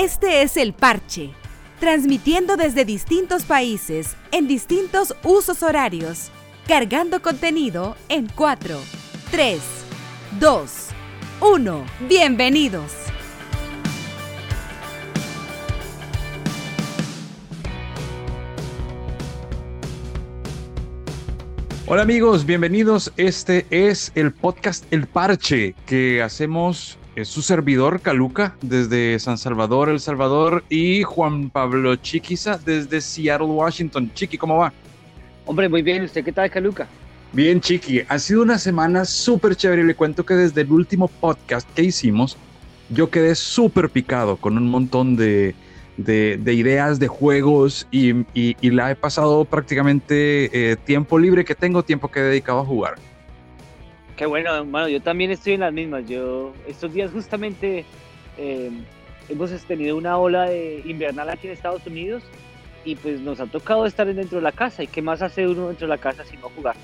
Este 0.00 0.42
es 0.42 0.56
el 0.56 0.74
parche, 0.74 1.30
transmitiendo 1.80 2.56
desde 2.56 2.84
distintos 2.84 3.42
países, 3.42 4.16
en 4.30 4.46
distintos 4.46 5.16
usos 5.24 5.64
horarios, 5.64 6.30
cargando 6.68 7.20
contenido 7.20 7.96
en 8.08 8.28
4, 8.28 8.78
3, 9.32 9.60
2, 10.38 10.70
1. 11.40 11.84
Bienvenidos. 12.08 12.92
Hola 21.88 22.02
amigos, 22.02 22.46
bienvenidos. 22.46 23.12
Este 23.16 23.66
es 23.70 24.12
el 24.14 24.32
podcast 24.32 24.84
El 24.92 25.08
Parche 25.08 25.74
que 25.86 26.22
hacemos 26.22 26.98
es 27.20 27.28
su 27.28 27.42
servidor 27.42 28.00
Caluca 28.00 28.54
desde 28.62 29.18
San 29.18 29.38
Salvador, 29.38 29.88
El 29.88 29.98
Salvador 29.98 30.62
y 30.68 31.02
Juan 31.02 31.50
Pablo 31.50 31.96
Chiquiza 31.96 32.58
desde 32.58 33.00
Seattle, 33.00 33.48
Washington. 33.48 34.08
Chiqui, 34.14 34.38
¿cómo 34.38 34.58
va? 34.58 34.72
Hombre, 35.44 35.68
muy 35.68 35.82
bien. 35.82 36.04
¿Usted 36.04 36.24
qué 36.24 36.30
tal, 36.30 36.48
Caluca? 36.48 36.86
Bien, 37.32 37.60
Chiqui. 37.60 38.02
Ha 38.08 38.20
sido 38.20 38.42
una 38.42 38.56
semana 38.56 39.04
súper 39.04 39.56
chévere. 39.56 39.82
Le 39.82 39.96
cuento 39.96 40.24
que 40.24 40.34
desde 40.34 40.60
el 40.60 40.70
último 40.70 41.08
podcast 41.08 41.68
que 41.74 41.82
hicimos, 41.82 42.36
yo 42.88 43.10
quedé 43.10 43.34
súper 43.34 43.90
picado 43.90 44.36
con 44.36 44.56
un 44.56 44.70
montón 44.70 45.16
de, 45.16 45.56
de, 45.96 46.54
ideas, 46.54 47.00
de 47.00 47.08
juegos 47.08 47.88
y, 47.90 48.24
y, 48.32 48.70
la 48.70 48.92
he 48.92 48.94
pasado 48.94 49.44
prácticamente 49.44 50.70
eh, 50.70 50.76
tiempo 50.76 51.18
libre 51.18 51.44
que 51.44 51.56
tengo, 51.56 51.82
tiempo 51.82 52.12
que 52.12 52.20
he 52.20 52.22
dedicado 52.22 52.60
a 52.60 52.64
jugar. 52.64 52.94
Qué 54.18 54.26
bueno, 54.26 54.52
hermano, 54.52 54.88
yo 54.88 55.00
también 55.00 55.30
estoy 55.30 55.52
en 55.52 55.60
las 55.60 55.72
mismas. 55.72 56.04
Yo 56.08 56.52
estos 56.66 56.92
días 56.92 57.12
justamente 57.12 57.84
eh, 58.36 58.68
hemos 59.28 59.52
tenido 59.62 59.96
una 59.96 60.18
ola 60.18 60.46
de 60.46 60.82
invernal 60.84 61.30
aquí 61.30 61.46
en 61.46 61.52
Estados 61.52 61.86
Unidos 61.86 62.24
y 62.84 62.96
pues 62.96 63.20
nos 63.20 63.38
ha 63.38 63.46
tocado 63.46 63.86
estar 63.86 64.12
dentro 64.12 64.38
de 64.38 64.42
la 64.42 64.50
casa. 64.50 64.82
¿Y 64.82 64.88
qué 64.88 65.02
más 65.02 65.22
hace 65.22 65.46
uno 65.46 65.68
dentro 65.68 65.86
de 65.86 65.90
la 65.90 65.98
casa 65.98 66.24
si 66.24 66.36
no 66.36 66.48
jugar? 66.48 66.74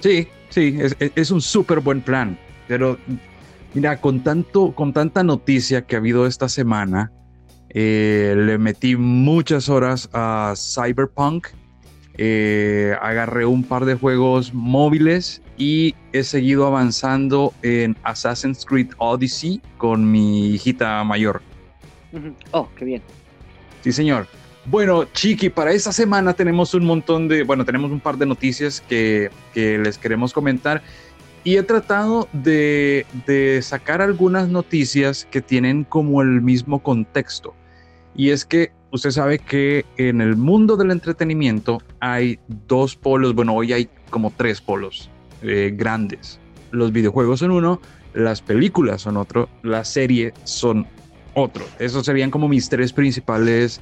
Sí, 0.00 0.28
sí, 0.50 0.76
es, 0.78 0.94
es 0.98 1.30
un 1.30 1.40
súper 1.40 1.80
buen 1.80 2.02
plan. 2.02 2.38
Pero 2.68 2.98
mira, 3.72 3.98
con, 3.98 4.22
tanto, 4.22 4.72
con 4.72 4.92
tanta 4.92 5.22
noticia 5.22 5.86
que 5.86 5.96
ha 5.96 6.00
habido 6.00 6.26
esta 6.26 6.50
semana, 6.50 7.10
eh, 7.70 8.34
le 8.36 8.58
metí 8.58 8.94
muchas 8.94 9.70
horas 9.70 10.10
a 10.12 10.52
Cyberpunk. 10.54 11.46
Eh, 12.18 12.94
agarré 13.00 13.46
un 13.46 13.64
par 13.64 13.86
de 13.86 13.94
juegos 13.94 14.52
móviles 14.52 15.42
y 15.56 15.94
he 16.12 16.22
seguido 16.22 16.66
avanzando 16.66 17.52
en 17.62 17.96
Assassin's 18.02 18.64
Creed 18.64 18.88
Odyssey 18.98 19.60
con 19.78 20.10
mi 20.10 20.50
hijita 20.50 21.02
mayor. 21.04 21.42
Oh, 22.52 22.68
qué 22.76 22.84
bien. 22.84 23.02
Sí, 23.82 23.92
señor. 23.92 24.26
Bueno, 24.66 25.04
Chiqui, 25.04 25.48
para 25.48 25.72
esta 25.72 25.92
semana 25.92 26.32
tenemos 26.34 26.74
un 26.74 26.84
montón 26.84 27.28
de, 27.28 27.44
bueno, 27.44 27.64
tenemos 27.64 27.90
un 27.90 28.00
par 28.00 28.16
de 28.16 28.26
noticias 28.26 28.80
que, 28.80 29.30
que 29.54 29.78
les 29.78 29.96
queremos 29.96 30.32
comentar 30.32 30.82
y 31.44 31.56
he 31.56 31.62
tratado 31.62 32.28
de, 32.32 33.06
de 33.26 33.62
sacar 33.62 34.02
algunas 34.02 34.48
noticias 34.48 35.26
que 35.30 35.40
tienen 35.40 35.84
como 35.84 36.20
el 36.20 36.42
mismo 36.42 36.82
contexto. 36.82 37.54
Y 38.16 38.30
es 38.30 38.44
que 38.44 38.72
usted 38.90 39.10
sabe 39.10 39.38
que 39.38 39.84
en 39.98 40.20
el 40.20 40.36
mundo 40.36 40.76
del 40.76 40.90
entretenimiento 40.90 41.80
hay 42.00 42.40
dos 42.66 42.96
polos, 42.96 43.34
bueno, 43.34 43.54
hoy 43.54 43.72
hay 43.72 43.88
como 44.10 44.32
tres 44.36 44.60
polos 44.60 45.10
eh, 45.42 45.72
grandes. 45.74 46.38
Los 46.70 46.92
videojuegos 46.92 47.40
son 47.40 47.50
uno, 47.50 47.80
las 48.14 48.40
películas 48.40 49.02
son 49.02 49.16
otro, 49.16 49.48
la 49.62 49.84
serie 49.84 50.32
son 50.44 50.86
otro. 51.34 51.64
Esos 51.78 52.06
serían 52.06 52.30
como 52.30 52.48
mis 52.48 52.68
tres 52.68 52.92
principales 52.92 53.80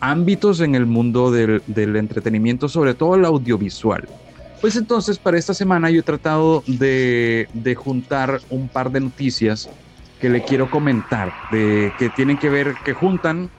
ámbitos 0.00 0.60
en 0.60 0.74
el 0.74 0.86
mundo 0.86 1.30
del, 1.30 1.62
del 1.66 1.96
entretenimiento, 1.96 2.68
sobre 2.68 2.94
todo 2.94 3.14
el 3.14 3.24
audiovisual. 3.24 4.08
Pues 4.60 4.76
entonces 4.76 5.18
para 5.18 5.38
esta 5.38 5.54
semana 5.54 5.90
yo 5.90 6.00
he 6.00 6.02
tratado 6.02 6.64
de, 6.66 7.48
de 7.54 7.74
juntar 7.76 8.40
un 8.50 8.68
par 8.68 8.90
de 8.90 9.00
noticias 9.00 9.70
que 10.20 10.28
le 10.28 10.42
quiero 10.42 10.68
comentar, 10.68 11.32
de, 11.52 11.92
que 11.98 12.10
tienen 12.10 12.38
que 12.38 12.48
ver, 12.48 12.74
que 12.84 12.92
juntan 12.92 13.50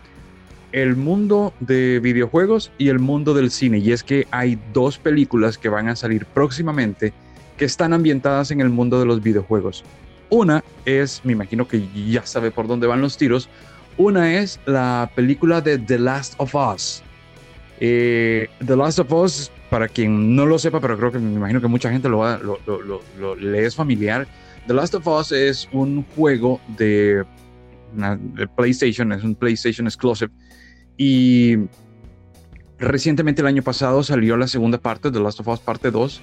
el 0.73 0.97
mundo 0.97 1.53
de 1.61 1.99
videojuegos 2.01 2.71
y 2.77 2.89
el 2.89 2.99
mundo 2.99 3.33
del 3.33 3.49
cine. 3.49 3.77
Y 3.77 3.93
es 3.93 4.03
que 4.03 4.27
hay 4.31 4.59
dos 4.73 4.97
películas 4.97 5.57
que 5.57 5.69
van 5.69 5.87
a 5.87 5.95
salir 5.95 6.25
próximamente 6.25 7.13
que 7.59 7.65
están 7.65 7.91
ambientadas 7.91 8.51
en 8.51 8.61
el 8.61 8.69
mundo 8.69 8.99
de 8.99 9.05
los 9.05 9.21
videojuegos. 9.21 9.83
Una 10.29 10.63
es, 10.85 11.21
me 11.25 11.33
imagino 11.33 11.67
que 11.67 11.85
ya 12.09 12.25
sabe 12.25 12.51
por 12.51 12.67
dónde 12.67 12.87
van 12.87 13.01
los 13.01 13.17
tiros, 13.17 13.49
una 13.97 14.39
es 14.39 14.61
la 14.65 15.11
película 15.13 15.59
de 15.59 15.77
The 15.77 15.99
Last 15.99 16.35
of 16.37 16.55
Us. 16.55 17.03
Eh, 17.81 18.47
The 18.65 18.75
Last 18.77 18.99
of 18.99 19.11
Us, 19.11 19.51
para 19.69 19.89
quien 19.89 20.35
no 20.35 20.45
lo 20.45 20.57
sepa, 20.57 20.79
pero 20.79 20.97
creo 20.97 21.11
que 21.11 21.19
me 21.19 21.33
imagino 21.33 21.59
que 21.59 21.67
mucha 21.67 21.91
gente 21.91 22.07
lo, 22.07 22.39
le 23.35 23.65
es 23.65 23.75
familiar, 23.75 24.25
The 24.67 24.73
Last 24.73 24.95
of 24.95 25.05
Us 25.05 25.33
es 25.33 25.67
un 25.73 26.05
juego 26.15 26.61
de, 26.77 27.25
de 27.93 28.47
PlayStation, 28.55 29.11
es 29.11 29.23
un 29.23 29.35
PlayStation 29.35 29.85
exclusive 29.85 30.31
y 30.95 31.57
recientemente 32.77 33.41
el 33.41 33.47
año 33.47 33.63
pasado 33.63 34.01
salió 34.01 34.37
la 34.37 34.47
segunda 34.47 34.77
parte 34.77 35.11
de 35.11 35.19
Last 35.19 35.41
of 35.41 35.47
Us 35.49 35.59
Parte 35.59 35.91
2 35.91 36.21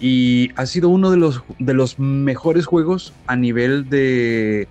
y 0.00 0.50
ha 0.56 0.64
sido 0.66 0.88
uno 0.88 1.10
de 1.10 1.18
los, 1.18 1.42
de 1.58 1.74
los 1.74 1.98
mejores 1.98 2.66
juegos 2.66 3.12
a 3.26 3.36
nivel 3.36 3.88
de 3.88 4.66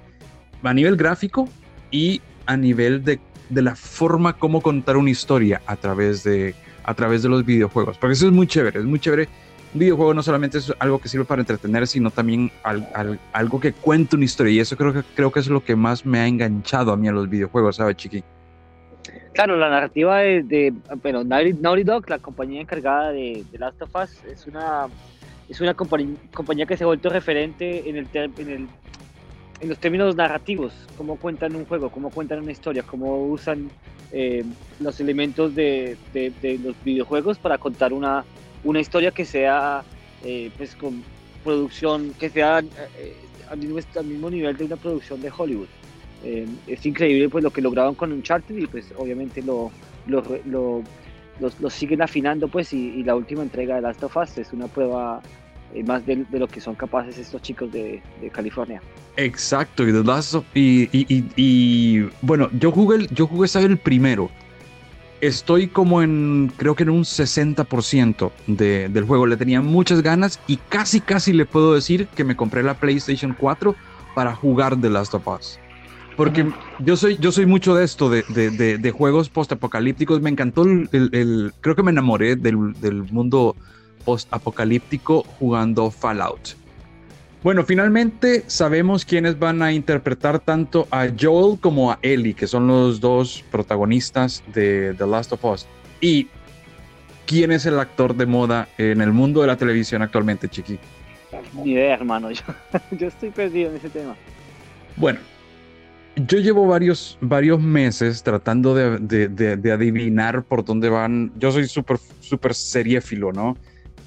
a 0.64 0.74
nivel 0.74 0.98
gráfico 0.98 1.48
y 1.92 2.22
a 2.48 2.58
nivel 2.58 3.04
de, 3.04 3.20
de 3.50 3.62
la 3.62 3.76
forma 3.76 4.34
como 4.34 4.62
contar 4.62 4.98
una 4.98 5.12
historia 5.12 5.62
a 5.68 5.76
través 5.76 6.24
de 6.24 6.56
a 6.84 6.94
través 6.96 7.22
de 7.22 7.30
los 7.30 7.46
videojuegos. 7.46 7.98
Porque 7.98 8.14
eso 8.14 8.26
es 8.26 8.34
muy 8.34 8.48
chévere 8.48 8.80
es 8.80 8.86
muy 8.86 9.00
chévere. 9.00 9.30
Un 9.72 9.80
videojuego 9.82 10.16
no 10.16 10.24
solamente 10.24 10.58
es 10.58 10.74
algo 10.80 11.00
que 11.00 11.08
sirve 11.08 11.26
para 11.26 11.42
entretener 11.42 11.86
sino 11.88 12.10
también 12.10 12.52
algo 13.32 13.60
que 13.60 13.72
cuenta 13.74 14.16
una 14.16 14.26
historia. 14.26 14.54
Y 14.54 14.60
eso 14.60 14.76
creo 14.76 14.94
que 14.94 15.04
creo 15.16 15.32
que 15.32 15.40
es 15.40 15.48
lo 15.48 15.64
que 15.64 15.76
más 15.76 16.06
me 16.08 16.20
ha 16.20 16.28
enganchado 16.28 16.92
a 16.92 16.98
mí 16.98 17.08
a 17.08 17.12
los 17.12 17.30
videojuegos 17.30 17.76
sabes 17.76 17.98
chiqui 17.98 18.24
Claro, 19.40 19.56
la 19.56 19.70
narrativa 19.70 20.18
de, 20.18 20.44
de 20.44 20.74
bueno, 21.02 21.24
Naughty, 21.24 21.84
Dog, 21.84 22.10
la 22.10 22.20
compañía 22.20 22.60
encargada 22.60 23.14
de, 23.14 23.46
Last 23.54 23.82
of 23.82 23.96
Us, 23.96 24.22
es 24.26 24.46
una, 24.48 24.90
es 25.48 25.62
una 25.62 25.74
compañía, 25.76 26.66
que 26.66 26.76
se 26.76 26.84
ha 26.84 26.88
vuelto 26.88 27.08
referente 27.08 27.90
en, 27.90 27.96
el, 27.96 28.08
en, 28.14 28.50
el, 28.50 28.68
en 29.62 29.70
los 29.70 29.78
términos 29.78 30.14
narrativos, 30.18 30.74
cómo 30.98 31.16
cuentan 31.16 31.56
un 31.56 31.64
juego, 31.64 31.90
cómo 31.90 32.10
cuentan 32.10 32.40
una 32.40 32.52
historia, 32.52 32.84
cómo 32.84 33.28
usan 33.28 33.70
eh, 34.12 34.44
los 34.82 35.00
elementos 35.00 35.56
de, 35.56 35.96
los 36.62 36.76
videojuegos 36.84 37.40
para 37.40 37.58
contar 37.58 37.94
una, 37.94 38.26
una 38.66 38.82
historia 38.82 39.12
que 39.12 39.24
sea 39.24 39.86
eh, 40.26 40.52
pues 40.58 40.76
con 40.76 41.02
producción, 41.46 42.14
que 42.20 42.30
sea 42.30 42.60
eh, 42.60 43.16
al 43.50 44.06
mismo 44.06 44.30
nivel 44.30 44.58
de 44.58 44.66
una 44.66 44.76
producción 44.76 45.22
de 45.22 45.32
Hollywood. 45.32 45.79
Eh, 46.24 46.48
es 46.68 46.86
increíble 46.86 47.30
pues 47.30 47.44
lo 47.44 47.52
que 47.52 47.62
lograron 47.62 47.96
con 47.96 48.12
Uncharted 48.12 48.58
y 48.58 48.68
pues 48.68 48.94
obviamente 48.98 49.42
lo, 49.42 49.72
lo, 50.06 50.22
lo, 50.50 51.70
siguen 51.70 52.02
afinando 52.02 52.50
pues 52.50 52.74
y, 52.74 53.04
la 53.04 53.16
última 53.16 53.42
entrega 53.42 53.76
de 53.76 53.82
Last 53.82 54.04
of 54.04 54.18
Us 54.18 54.38
es 54.38 54.52
una 54.52 54.68
prueba 54.68 55.22
eh, 55.74 55.84
más 55.84 56.06
de, 56.06 56.26
de, 56.30 56.40
lo 56.40 56.48
que 56.48 56.60
son 56.60 56.76
capaces 56.76 57.18
estos 57.18 57.42
chicos 57.42 57.72
de, 57.72 58.02
de 58.22 58.30
California. 58.30 58.82
Exacto, 59.16 59.88
y, 59.88 59.92
Last 59.92 60.36
of, 60.36 60.46
y, 60.54 60.90
y, 60.92 61.26
y, 61.36 62.10
bueno, 62.22 62.50
yo 62.60 62.72
jugué, 62.72 63.08
yo 63.12 63.28
jugué 63.28 63.48
el 63.56 63.78
primero. 63.78 64.30
Estoy 65.22 65.68
como 65.68 66.02
en, 66.02 66.52
creo 66.56 66.76
que 66.76 66.84
en 66.84 66.90
un 66.90 67.04
60% 67.04 68.32
de, 68.48 68.88
del 68.88 69.04
juego. 69.04 69.26
Le 69.26 69.36
tenía 69.36 69.60
muchas 69.60 70.02
ganas 70.02 70.40
y 70.48 70.56
casi, 70.56 71.02
casi 71.02 71.34
le 71.34 71.46
puedo 71.46 71.74
decir 71.76 72.08
que 72.08 72.24
me 72.24 72.38
compré 72.38 72.64
la 72.64 72.76
PlayStation 72.76 73.36
4 73.38 73.76
para 74.16 74.34
jugar 74.34 74.80
The 74.80 74.90
Last 74.90 75.14
of 75.14 75.28
Us. 75.28 75.60
Porque 76.20 76.52
yo 76.80 76.98
soy, 76.98 77.16
yo 77.22 77.32
soy 77.32 77.46
mucho 77.46 77.76
de 77.76 77.86
esto, 77.86 78.10
de, 78.10 78.26
de, 78.28 78.78
de, 78.78 78.92
juegos 78.92 79.30
post-apocalípticos. 79.30 80.20
Me 80.20 80.30
encantó 80.30 80.64
el, 80.64 80.90
el, 80.92 81.54
Creo 81.62 81.78
que 81.78 81.82
me 81.82 81.92
enamoré 81.92 82.36
del, 82.36 82.74
del 82.82 83.04
mundo 83.04 83.56
post-apocalíptico 84.04 85.24
jugando 85.40 85.90
Fallout. 85.90 86.58
Bueno, 87.42 87.64
finalmente 87.64 88.44
sabemos 88.48 89.06
quiénes 89.06 89.40
van 89.40 89.62
a 89.62 89.72
interpretar 89.72 90.40
tanto 90.40 90.90
a 90.92 91.08
Joel 91.18 91.58
como 91.58 91.90
a 91.90 92.00
Ellie, 92.02 92.34
que 92.34 92.48
son 92.48 92.68
los 92.68 93.00
dos 93.00 93.46
protagonistas 93.50 94.44
de 94.54 94.94
The 94.98 95.08
Last 95.08 95.32
of 95.32 95.46
Us. 95.46 95.68
Y 96.02 96.28
quién 97.28 97.54
es 97.54 97.66
el 97.66 97.80
actor 97.80 98.14
de 98.14 98.26
moda 98.26 98.68
en 98.78 99.00
el 99.00 99.14
mundo 99.14 99.40
de 99.40 99.48
la 99.48 99.56
televisión 99.56 100.02
actualmente, 100.02 100.50
Chiqui. 100.50 100.80
Ni 101.54 101.72
idea, 101.72 101.94
hermano. 101.94 102.30
Yo, 102.32 102.44
yo 102.92 103.08
estoy 103.08 103.30
perdido 103.30 103.70
en 103.70 103.78
ese 103.78 103.90
tema. 103.90 104.18
Bueno, 104.98 105.22
yo 106.28 106.40
llevo 106.40 106.68
varios, 106.68 107.18
varios 107.22 107.62
meses 107.62 108.24
tratando 108.24 108.76
de, 108.76 109.28
de, 109.28 109.72
adivinar 109.72 110.44
por 110.44 110.64
dónde 110.64 110.90
van. 110.90 111.32
Yo 111.38 111.52
soy 111.52 111.68
súper, 111.68 111.98
súper 112.20 112.54
seriéfilo, 112.54 113.32
¿no? 113.32 113.58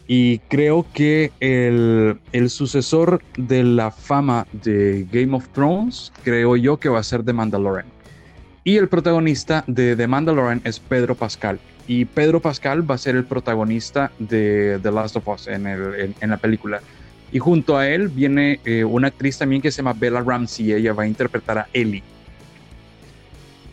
Y 0.07 0.39
creo 0.41 0.85
que 0.93 1.33
el, 1.41 2.19
el, 2.33 2.51
sucesor 2.51 3.23
de 3.37 3.63
la 3.63 3.91
fama 3.91 4.47
de 4.53 5.07
Game 5.11 5.35
of 5.35 5.49
Thrones, 5.51 6.13
creo 6.25 6.57
yo 6.57 6.79
que 6.79 6.89
va 6.89 6.99
a 6.99 7.03
ser 7.03 7.25
The 7.25 7.33
Mandalorian. 7.33 7.87
Y 8.65 8.77
el 8.77 8.89
protagonista 8.89 9.65
de 9.67 9.97
The 9.97 10.07
Mandalorian 10.07 10.61
es 10.65 10.81
Pedro 10.81 11.15
Pascal. 11.15 11.59
Y 11.87 12.05
Pedro 12.05 12.41
Pascal 12.41 12.89
va 12.89 12.95
a 12.95 12.99
ser 12.99 13.17
el 13.17 13.25
protagonista 13.25 14.13
de 14.19 14.79
The 14.83 14.93
Last 14.93 15.17
of 15.17 15.27
Us 15.29 15.49
en, 15.49 15.67
el, 15.67 16.15
en, 16.21 16.31
la 16.31 16.37
película. 16.37 16.81
Y 17.33 17.39
junto 17.39 17.77
a 17.77 17.89
él 17.89 18.09
viene 18.09 18.61
eh, 18.65 18.85
una 18.85 19.09
actriz 19.09 19.39
también 19.39 19.63
que 19.63 19.71
se 19.71 19.79
llama 19.79 19.95
Bella 19.95 20.21
Ramsey. 20.21 20.73
Ella 20.73 20.93
va 20.93 21.05
a 21.05 21.07
interpretar 21.07 21.59
a 21.59 21.69
Ellie. 21.73 22.03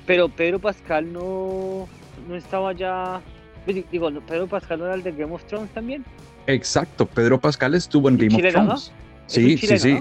Pero 0.06 0.30
Pedro 0.30 0.60
Pascal 0.60 1.12
no, 1.12 1.88
no 2.28 2.36
estaba 2.36 2.74
ya. 2.74 3.22
Pues, 3.66 3.84
digo, 3.92 4.10
Pedro 4.22 4.48
Pascal 4.48 4.80
no 4.80 4.86
era 4.86 4.96
el 4.96 5.04
de 5.04 5.12
Game 5.12 5.34
of 5.34 5.44
Thrones 5.44 5.70
también. 5.72 6.06
Exacto, 6.48 7.06
Pedro 7.06 7.40
Pascal 7.40 7.76
estuvo 7.76 8.10
en 8.10 8.18
Game 8.18 8.36
of 8.36 8.54
Thrones. 8.54 8.92
Sí, 9.28 9.58
sí, 9.58 9.78
sí. 9.78 10.00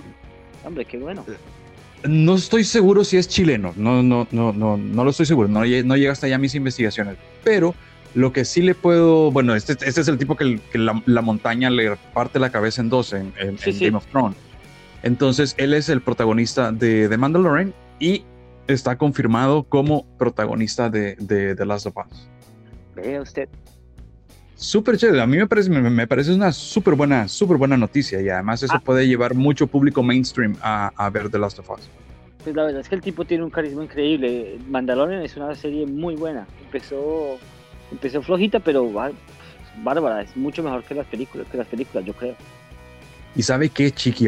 Hombre, 0.64 0.84
qué 0.84 0.96
bueno. 0.96 1.24
No 2.04 2.36
estoy 2.36 2.62
seguro 2.62 3.02
si 3.02 3.16
es 3.16 3.26
chileno, 3.26 3.74
no, 3.76 4.04
no, 4.04 4.28
no, 4.30 4.52
no, 4.52 4.76
no 4.76 5.04
lo 5.04 5.10
estoy 5.10 5.26
seguro, 5.26 5.48
no, 5.48 5.60
no 5.60 5.96
llega 5.96 6.12
hasta 6.12 6.26
allá 6.26 6.38
mis 6.38 6.54
investigaciones, 6.54 7.16
pero 7.42 7.74
lo 8.14 8.32
que 8.32 8.44
sí 8.44 8.62
le 8.62 8.74
puedo, 8.74 9.30
bueno, 9.30 9.54
este, 9.54 9.72
este 9.72 10.00
es 10.00 10.08
el 10.08 10.18
tipo 10.18 10.36
que, 10.36 10.60
la, 10.74 11.22
montaña 11.22 11.70
le 11.70 11.96
parte 12.14 12.38
la 12.38 12.50
cabeza 12.50 12.80
en 12.80 12.88
dos 12.88 13.12
en, 13.12 13.32
Game 13.36 13.96
of 13.96 14.06
Thrones. 14.06 14.36
Entonces, 15.02 15.54
él 15.58 15.74
es 15.74 15.88
el 15.88 16.00
protagonista 16.00 16.72
de 16.72 17.08
The 17.08 17.16
Mandalorian 17.16 17.72
y 18.00 18.24
está 18.66 18.98
confirmado 18.98 19.64
como 19.64 20.06
protagonista 20.18 20.90
de, 20.90 21.16
de 21.16 21.54
The 21.54 21.64
Last 21.64 21.86
of 21.86 21.96
Us. 21.96 22.28
Vea 22.96 23.22
usted. 23.22 23.48
Súper 24.56 24.96
chévere, 24.96 25.22
a 25.22 25.26
mí 25.26 25.36
me 25.36 25.46
parece, 25.46 25.70
me, 25.70 26.06
parece 26.08 26.34
una 26.34 26.50
súper 26.50 26.94
buena, 26.94 27.28
súper 27.28 27.56
buena 27.58 27.76
noticia 27.76 28.20
y 28.20 28.28
además 28.28 28.60
eso 28.60 28.74
ah. 28.74 28.82
puede 28.84 29.06
llevar 29.06 29.34
mucho 29.34 29.68
público 29.68 30.02
mainstream 30.02 30.56
a, 30.60 30.90
a, 30.96 31.10
ver 31.10 31.30
The 31.30 31.38
Last 31.38 31.60
of 31.60 31.70
Us. 31.70 31.88
Pues 32.42 32.56
la 32.56 32.64
verdad 32.64 32.80
es 32.80 32.88
que 32.88 32.96
el 32.96 33.00
tipo 33.00 33.24
tiene 33.24 33.44
un 33.44 33.50
carisma 33.50 33.84
increíble. 33.84 34.58
Mandalorian 34.68 35.22
es 35.22 35.36
una 35.36 35.54
serie 35.54 35.86
muy 35.86 36.16
buena. 36.16 36.44
Empezó, 36.64 37.38
empezó 37.90 38.22
flojita, 38.22 38.60
pero 38.60 38.90
bárbara, 39.82 40.22
es 40.22 40.36
mucho 40.36 40.62
mejor 40.62 40.84
que 40.84 40.94
las 40.94 41.06
películas, 41.06 41.46
que 41.50 41.58
las 41.58 41.66
películas, 41.66 42.04
yo 42.04 42.12
creo. 42.14 42.34
Y 43.36 43.42
sabe 43.42 43.68
qué, 43.68 43.92
Chiqui, 43.92 44.26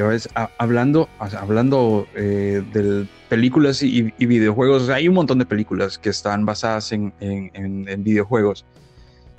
hablando, 0.59 1.09
hablando 1.19 2.07
eh, 2.15 2.63
de 2.73 3.07
películas 3.29 3.83
y, 3.83 4.03
videojuegos, 4.19 4.89
hay 4.89 5.09
un 5.09 5.15
montón 5.15 5.39
de 5.39 5.47
películas 5.47 5.99
que 5.99 6.11
están 6.11 6.45
basadas 6.45 6.93
en, 6.93 7.13
en 7.21 8.05
videojuegos. 8.05 8.65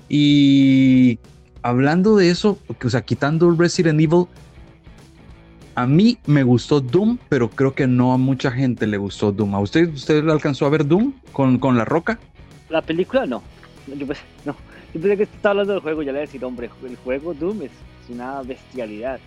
Y 0.10 1.20
hablando 1.62 2.18
de 2.18 2.30
eso, 2.30 2.58
o 2.84 2.90
sea, 2.90 3.02
quitando 3.02 3.50
Resident 3.52 4.00
Evil, 4.02 4.26
a 5.76 5.88
mí 5.88 6.18
me 6.26 6.44
gustó 6.44 6.82
Doom, 6.82 7.18
pero 7.30 7.50
creo 7.50 7.74
que 7.74 7.88
no 7.88 8.14
a 8.14 8.18
mucha 8.18 8.52
gente 8.52 8.88
le 8.88 8.98
gustó 8.98 9.32
Doom. 9.32 9.56
¿A 9.56 9.60
usted, 9.60 9.90
usted 9.94 10.28
alcanzó 10.28 10.66
a 10.66 10.70
ver 10.70 10.86
Doom 10.86 11.14
con, 11.32 11.60
con 11.60 11.78
La 11.78 11.86
Roca? 11.86 12.20
La 12.70 12.82
película 12.82 13.26
no. 13.26 13.42
Yo 13.98 14.08
pensé, 14.08 14.24
no. 14.46 14.56
Yo 14.94 15.02
pensé 15.02 15.18
que 15.18 15.24
estaba 15.24 15.52
hablando 15.52 15.74
del 15.74 15.82
juego, 15.82 16.02
ya 16.02 16.08
le 16.08 16.20
voy 16.20 16.20
a 16.20 16.22
decir, 16.22 16.44
hombre, 16.44 16.70
el 16.84 16.96
juego 16.98 17.34
Doom 17.34 17.64
es, 17.64 17.72
una 18.10 18.42
bestialidad. 18.42 19.20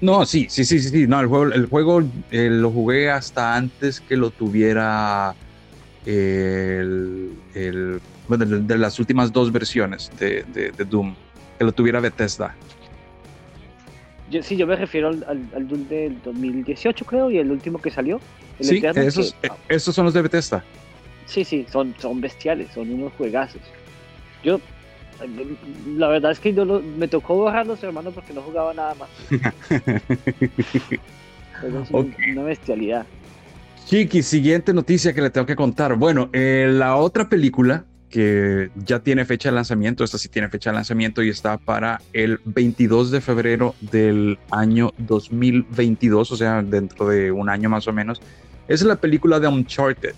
No, 0.00 0.24
sí, 0.24 0.46
sí, 0.48 0.64
sí, 0.64 0.80
sí, 0.80 1.06
No, 1.08 1.20
el 1.20 1.26
juego, 1.26 1.52
el 1.52 1.66
juego 1.66 2.02
eh, 2.30 2.48
lo 2.50 2.70
jugué 2.70 3.10
hasta 3.10 3.56
antes 3.56 4.00
que 4.00 4.16
lo 4.16 4.30
tuviera 4.30 5.34
el, 6.06 7.32
el 7.54 8.00
de, 8.28 8.78
las 8.78 8.98
últimas 8.98 9.32
dos 9.32 9.50
versiones 9.50 10.10
de, 10.18 10.72
Doom, 10.88 11.14
que 11.58 11.64
lo 11.64 11.72
tuviera 11.72 12.00
Bethesda. 12.00 12.54
Yo, 14.30 14.42
sí, 14.42 14.56
yo 14.56 14.66
me 14.66 14.76
refiero 14.76 15.08
al, 15.08 15.68
Doom 15.68 15.88
del 15.88 16.22
2018, 16.22 17.04
creo, 17.04 17.30
y 17.30 17.38
el 17.38 17.50
último 17.50 17.80
que 17.80 17.90
salió. 17.90 18.20
sí, 18.60 18.82
esos, 18.94 19.36
esos 19.68 19.94
son 19.94 20.04
los 20.04 20.14
de 20.14 20.22
Bethesda. 20.22 20.64
Sí, 21.26 21.44
sí, 21.44 21.66
son, 21.70 21.94
son 21.98 22.20
bestiales, 22.20 22.70
son 22.72 22.90
unos 22.92 23.12
juegazos. 23.14 23.62
Yo, 24.42 24.60
la 25.96 26.08
verdad 26.08 26.32
es 26.32 26.40
que 26.40 26.52
yo 26.52 26.64
me 26.64 27.08
tocó 27.08 27.36
borrarlos, 27.36 27.82
hermano, 27.82 28.10
porque 28.10 28.32
no 28.32 28.42
jugaba 28.42 28.74
nada 28.74 28.94
más. 28.94 29.08
es 31.62 31.90
una 31.90 32.42
bestialidad. 32.42 33.06
Chiqui, 33.86 34.22
siguiente 34.22 34.72
noticia 34.72 35.12
que 35.12 35.20
le 35.22 35.30
tengo 35.30 35.46
que 35.46 35.56
contar. 35.56 35.96
Bueno, 35.96 36.30
eh, 36.32 36.68
la 36.72 36.96
otra 36.96 37.28
película 37.28 37.84
que 38.12 38.70
ya 38.76 39.00
tiene 39.00 39.24
fecha 39.24 39.48
de 39.48 39.54
lanzamiento, 39.54 40.04
esta 40.04 40.18
sí 40.18 40.28
tiene 40.28 40.48
fecha 40.50 40.70
de 40.70 40.76
lanzamiento 40.76 41.22
y 41.22 41.30
está 41.30 41.56
para 41.56 42.00
el 42.12 42.38
22 42.44 43.10
de 43.10 43.20
febrero 43.22 43.74
del 43.80 44.38
año 44.50 44.92
2022, 44.98 46.30
o 46.30 46.36
sea, 46.36 46.62
dentro 46.62 47.08
de 47.08 47.32
un 47.32 47.48
año 47.48 47.70
más 47.70 47.88
o 47.88 47.92
menos, 47.92 48.20
es 48.68 48.82
la 48.82 48.96
película 48.96 49.40
de 49.40 49.48
Uncharted. 49.48 50.14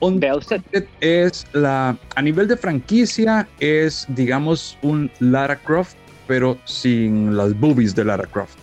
Uncharted 0.00 0.84
es 1.00 1.46
la, 1.52 1.96
a 2.14 2.22
nivel 2.22 2.48
de 2.48 2.56
franquicia, 2.56 3.48
es 3.60 4.06
digamos 4.08 4.78
un 4.82 5.10
Lara 5.18 5.56
Croft, 5.56 5.96
pero 6.26 6.58
sin 6.64 7.36
las 7.36 7.58
boobies 7.58 7.94
de 7.94 8.04
Lara 8.04 8.26
Croft. 8.26 8.58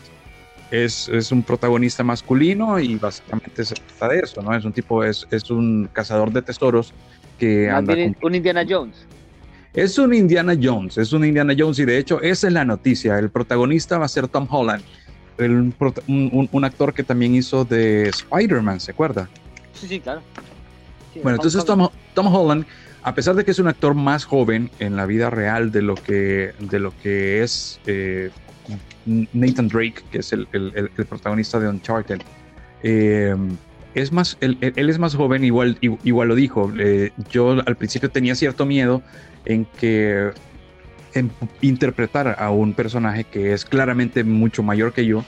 Es, 0.71 1.07
es, 1.09 1.31
un 1.31 1.43
protagonista 1.43 2.03
masculino 2.03 2.79
y 2.79 2.95
básicamente 2.95 3.63
se 3.63 3.75
trata 3.75 4.13
de 4.13 4.19
eso, 4.19 4.41
¿no? 4.41 4.53
Es 4.55 4.65
un 4.65 4.73
tipo, 4.73 5.03
es, 5.03 5.27
es 5.31 5.49
un 5.49 5.89
cazador 5.93 6.31
de 6.31 6.41
tesoros 6.41 6.93
que 7.39 7.69
un 8.21 8.35
Indiana 8.35 8.65
Jones. 8.67 9.05
Es 9.73 9.97
un 9.97 10.13
Indiana 10.13 10.53
Jones, 10.59 10.97
es 10.97 11.11
un 11.11 11.25
Indiana 11.25 11.53
Jones 11.57 11.79
y 11.79 11.85
de 11.85 11.97
hecho 11.97 12.21
esa 12.21 12.47
es 12.47 12.53
la 12.53 12.65
noticia. 12.65 13.19
El 13.19 13.29
protagonista 13.29 13.97
va 13.97 14.05
a 14.05 14.09
ser 14.09 14.27
Tom 14.27 14.47
Holland, 14.49 14.83
un, 15.37 16.63
actor 16.63 16.93
que 16.93 17.03
también 17.03 17.35
hizo 17.35 17.65
de 17.65 18.09
Spider-Man, 18.09 18.79
¿se 18.79 18.91
acuerda? 18.91 19.29
Sí, 19.73 19.87
sí, 19.87 19.99
claro. 19.99 20.21
Bueno, 21.23 21.37
entonces 21.37 21.63
Tom, 21.65 21.89
Holland, 22.15 22.65
a 23.03 23.13
pesar 23.13 23.35
de 23.35 23.45
que 23.45 23.51
es 23.51 23.59
un 23.59 23.67
actor 23.67 23.93
más 23.93 24.25
joven 24.25 24.69
en 24.79 24.95
la 24.95 25.05
vida 25.05 25.29
real 25.29 25.71
de 25.71 25.81
lo 25.81 25.95
que, 25.95 26.53
de 26.59 26.79
lo 26.79 26.93
que 27.01 27.43
es 27.43 27.79
eh, 27.85 28.31
Nathan 29.05 29.67
Drake, 29.67 30.03
que 30.11 30.19
es 30.19 30.33
el, 30.33 30.47
protagonista 31.07 31.59
de 31.59 31.69
Uncharted, 31.69 32.21
eh, 32.83 33.35
es 33.95 34.11
más, 34.11 34.37
él, 34.41 34.57
es 34.61 34.99
más 34.99 35.15
joven, 35.15 35.43
igual, 35.43 35.77
igual 35.81 36.27
lo 36.27 36.35
dijo. 36.35 36.71
Eh, 36.77 37.11
yo 37.29 37.51
al 37.65 37.75
principio 37.77 38.11
tenía 38.11 38.35
cierto 38.35 38.65
miedo 38.65 39.01
en 39.45 39.65
que 39.65 40.31
en 41.13 41.31
interpretar 41.61 42.35
a 42.37 42.51
un 42.51 42.73
personaje 42.73 43.23
que 43.23 43.53
es 43.53 43.63
claramente 43.63 44.25
mucho 44.25 44.63
mayor 44.63 44.91
que 44.91 45.05
yo, 45.05 45.23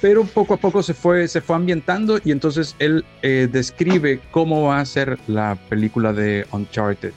pero 0.00 0.24
poco 0.24 0.54
a 0.54 0.56
poco 0.56 0.82
se 0.82 0.94
fue, 0.94 1.28
se 1.28 1.40
fue 1.40 1.56
ambientando 1.56 2.18
y 2.24 2.32
entonces 2.32 2.74
él 2.78 3.04
eh, 3.22 3.48
describe 3.50 4.20
cómo 4.30 4.62
va 4.64 4.80
a 4.80 4.84
ser 4.86 5.18
la 5.26 5.56
película 5.68 6.12
de 6.12 6.46
Uncharted. 6.52 7.12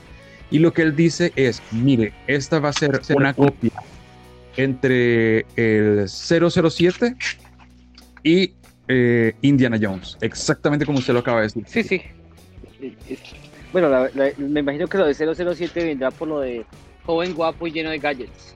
Y 0.50 0.58
lo 0.58 0.72
que 0.72 0.82
él 0.82 0.94
dice 0.94 1.32
es, 1.36 1.62
mire, 1.72 2.12
esta 2.26 2.58
va 2.60 2.68
a 2.68 2.72
ser 2.72 3.00
una 3.16 3.32
copia 3.32 3.72
entre 4.56 5.46
el 5.56 6.08
007 6.08 7.16
y 8.22 8.52
eh, 8.88 9.34
Indiana 9.40 9.78
Jones, 9.80 10.18
exactamente 10.20 10.84
como 10.84 10.98
usted 10.98 11.14
lo 11.14 11.20
acaba 11.20 11.38
de 11.40 11.44
decir. 11.44 11.64
Sí, 11.66 11.82
sí. 11.82 12.02
Bueno, 13.72 13.90
me 14.36 14.60
imagino 14.60 14.86
que 14.86 14.98
lo 14.98 15.06
de 15.06 15.14
007 15.14 15.84
vendrá 15.84 16.10
por 16.10 16.28
lo 16.28 16.40
de 16.40 16.64
joven, 17.04 17.34
guapo 17.34 17.66
y 17.66 17.72
lleno 17.72 17.90
de 17.90 17.98
gadgets. 17.98 18.54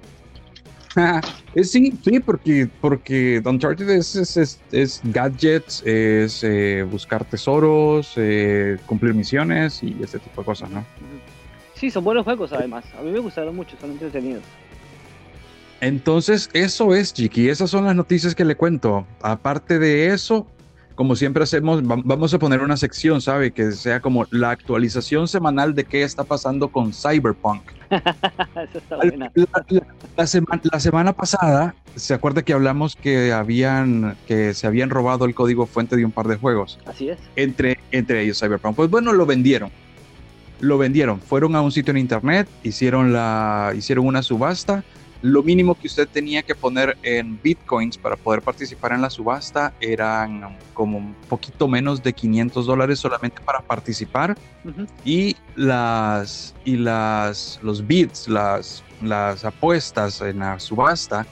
sí, 1.62 1.93
sí, 2.02 2.21
porque, 2.21 2.69
porque 2.81 3.43
Uncharted 3.45 3.88
es, 3.90 4.14
es, 4.14 4.61
es, 4.73 5.00
gadgets, 5.05 5.83
es 5.85 6.43
eh, 6.45 6.85
buscar 6.88 7.25
tesoros, 7.25 8.12
eh, 8.17 8.78
cumplir 8.87 9.14
misiones 9.14 9.83
y 9.83 9.97
este 10.02 10.19
tipo 10.19 10.40
de 10.40 10.45
cosas, 10.47 10.71
¿no? 10.71 10.85
Sí, 11.75 11.90
son 11.90 12.05
buenos 12.05 12.25
juegos 12.25 12.52
además. 12.52 12.85
A 12.99 13.02
mí 13.02 13.11
me 13.11 13.21
gustaron 13.21 13.55
mucho, 13.55 13.76
son 13.81 13.93
entretenidos. 13.93 14.43
Entonces, 15.81 16.50
eso 16.52 16.95
es, 16.95 17.14
Chiqui. 17.14 17.49
Esas 17.49 17.71
son 17.71 17.85
las 17.85 17.95
noticias 17.95 18.35
que 18.35 18.45
le 18.45 18.57
cuento. 18.57 19.07
Aparte 19.23 19.78
de 19.78 20.12
eso, 20.12 20.47
como 20.99 21.14
siempre 21.14 21.45
hacemos, 21.45 21.81
vamos 21.85 22.35
a 22.35 22.40
poner 22.40 22.61
una 22.61 22.76
sección, 22.76 23.21
¿sabe? 23.21 23.52
Que 23.52 23.71
sea 23.71 24.00
como 24.00 24.26
la 24.33 24.50
actualización 24.50 25.28
semanal 25.28 25.73
de 25.76 25.85
qué 25.85 26.02
está 26.02 26.25
pasando 26.25 26.67
con 26.73 26.93
Cyberpunk. 26.93 27.62
Eso 27.90 28.78
está 28.78 28.97
buena. 28.97 29.31
La, 30.17 30.81
semana, 30.81 31.12
pasada, 31.12 31.76
¿se 31.95 32.14
acuerda 32.14 32.43
que 32.43 32.52
hablamos 32.52 32.97
que 32.97 33.33
habían 33.33 34.17
que 34.26 34.55
se 34.55 34.67
habían 34.67 34.90
robado 34.90 35.25
el 35.25 35.37
código 35.37 35.67
fuente 35.67 35.95
de 35.95 36.05
un 36.05 36.11
par 36.11 36.26
de 36.26 36.35
juegos? 36.35 36.81
Así 36.85 37.11
es. 37.11 37.19
Entre, 37.37 37.78
entre 37.93 38.23
ellos 38.25 38.40
Cyberpunk. 38.40 38.75
Pues 38.75 38.90
bueno, 38.90 39.12
lo 39.12 39.25
vendieron. 39.25 39.71
Lo 40.59 40.78
vendieron. 40.78 41.21
Fueron 41.21 41.55
a 41.55 41.61
un 41.61 41.71
sitio 41.71 41.93
en 41.93 41.99
internet, 41.99 42.49
hicieron 42.64 43.12
la 43.12 43.73
hicieron 43.76 44.05
una 44.05 44.25
subasta 44.25 44.83
lo 45.22 45.42
mínimo 45.42 45.75
que 45.75 45.88
usted 45.88 46.08
tenía 46.08 46.42
que 46.42 46.54
poner 46.54 46.96
en 47.02 47.40
bitcoins 47.42 47.98
para 47.98 48.16
poder 48.16 48.40
participar 48.42 48.92
en 48.92 49.02
la 49.02 49.10
subasta 49.10 49.72
eran 49.80 50.56
como 50.75 50.98
un 50.98 51.14
poquito 51.28 51.66
menos 51.66 52.02
de 52.02 52.12
500 52.12 52.66
dólares 52.66 53.00
solamente 53.00 53.40
para 53.44 53.60
participar 53.60 54.37
y 55.04 55.37
las 55.56 56.54
y 56.64 56.76
las 56.76 57.58
los 57.62 57.87
bits, 57.87 58.28
las 58.28 58.84
las 59.02 59.44
apuestas 59.44 60.20
en 60.20 60.40
la 60.40 60.60
subasta 60.60 61.26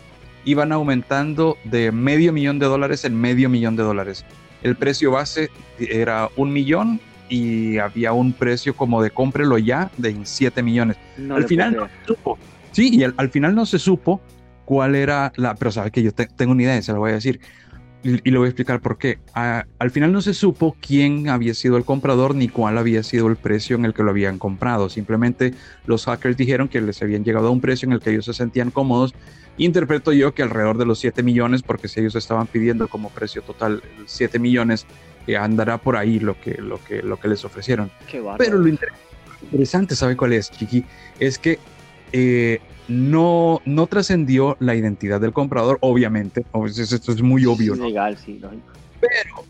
iban 0.44 0.72
aumentando 0.72 1.56
de 1.64 1.92
medio 1.92 2.32
millón 2.32 2.58
de 2.58 2.66
dólares 2.66 3.04
en 3.04 3.20
medio 3.20 3.48
millón 3.48 3.76
de 3.76 3.82
dólares. 3.82 4.24
El 4.62 4.76
precio 4.76 5.12
base 5.12 5.50
era 5.78 6.28
un 6.36 6.52
millón 6.52 7.00
y 7.28 7.78
había 7.78 8.12
un 8.12 8.32
precio 8.32 8.74
como 8.74 9.02
de 9.02 9.10
cómprelo 9.10 9.58
ya 9.58 9.90
de 9.96 10.16
7 10.22 10.62
millones. 10.62 10.96
al 11.30 11.44
final 11.44 11.76
no 11.76 11.88
supo. 12.06 12.38
Sí, 12.76 12.90
y 12.92 13.04
al, 13.04 13.30
final 13.30 13.54
no 13.54 13.64
se 13.64 13.78
supo 13.78 14.20
cuál 14.66 14.96
era 14.96 15.32
la. 15.36 15.54
Pero 15.54 15.70
sabe 15.70 15.90
que 15.90 16.02
yo 16.02 16.12
tengo 16.12 16.52
una 16.52 16.64
idea, 16.64 16.82
se 16.82 16.92
lo 16.92 16.98
voy 16.98 17.12
a 17.12 17.14
decir. 17.14 17.40
Y, 18.02 18.30
le 18.30 18.36
voy 18.36 18.44
a 18.44 18.50
explicar 18.50 18.82
por 18.82 18.98
qué. 18.98 19.18
al 19.32 19.90
final 19.90 20.12
no 20.12 20.20
se 20.20 20.34
supo 20.34 20.76
quién 20.78 21.30
había 21.30 21.54
sido 21.54 21.78
el 21.78 21.86
comprador 21.86 22.34
ni 22.34 22.48
cuál 22.48 22.76
había 22.76 23.02
sido 23.02 23.28
el 23.28 23.36
precio 23.36 23.76
en 23.76 23.86
el 23.86 23.94
que 23.94 24.02
lo 24.02 24.10
habían 24.10 24.38
comprado. 24.38 24.90
Simplemente 24.90 25.54
los 25.86 26.04
hackers 26.04 26.36
dijeron 26.36 26.68
que 26.68 26.82
les 26.82 27.00
habían 27.00 27.24
llegado 27.24 27.48
a 27.48 27.50
un 27.50 27.62
precio 27.62 27.86
en 27.86 27.94
el 27.94 28.00
que 28.00 28.10
ellos 28.10 28.26
se 28.26 28.34
sentían 28.34 28.70
cómodos. 28.70 29.14
Interpreto 29.56 30.12
yo 30.12 30.34
que 30.34 30.42
alrededor 30.42 30.76
de 30.76 30.84
los 30.84 30.98
7 30.98 31.22
millones, 31.22 31.62
porque 31.62 31.88
si 31.88 32.00
ellos 32.00 32.14
estaban 32.14 32.46
pidiendo 32.46 32.88
como 32.88 33.08
precio 33.08 33.40
total 33.40 33.82
7 34.04 34.38
millones, 34.38 34.86
andará 35.34 35.78
por 35.78 35.96
ahí 35.96 36.20
lo 36.20 36.38
que, 36.38 36.60
lo 36.60 36.78
que, 36.84 37.02
lo 37.02 37.18
que 37.18 37.28
les 37.28 37.42
ofrecieron. 37.42 37.90
Pero 38.36 38.58
lo 38.58 38.68
interesante, 38.68 39.96
¿sabe 39.96 40.14
cuál 40.14 40.34
es, 40.34 40.50
Chiqui? 40.50 40.84
Es 41.18 41.38
que 41.38 41.58
eh, 42.12 42.60
no, 42.88 43.60
no 43.64 43.86
trascendió 43.86 44.56
la 44.60 44.74
identidad 44.74 45.20
del 45.20 45.32
comprador, 45.32 45.78
obviamente. 45.80 46.44
Esto 46.64 47.12
es 47.12 47.22
muy 47.22 47.44
obvio. 47.46 47.74
legal, 47.74 48.16
sí, 48.16 48.40
Pero 49.00 49.44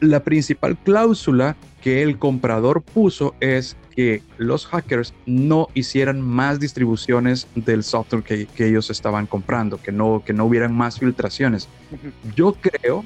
la 0.00 0.22
principal 0.22 0.76
cláusula 0.76 1.56
que 1.82 2.02
el 2.02 2.18
comprador 2.18 2.82
puso 2.82 3.34
es 3.40 3.76
que 3.94 4.22
los 4.36 4.66
hackers 4.66 5.14
no 5.26 5.68
hicieran 5.74 6.20
más 6.20 6.60
distribuciones 6.60 7.46
del 7.54 7.82
software 7.82 8.22
que, 8.22 8.46
que 8.46 8.68
ellos 8.68 8.90
estaban 8.90 9.26
comprando, 9.26 9.80
que 9.80 9.92
no, 9.92 10.22
que 10.24 10.32
no 10.32 10.44
hubieran 10.44 10.74
más 10.74 10.98
filtraciones. 10.98 11.68
Yo 12.36 12.54
creo 12.54 13.04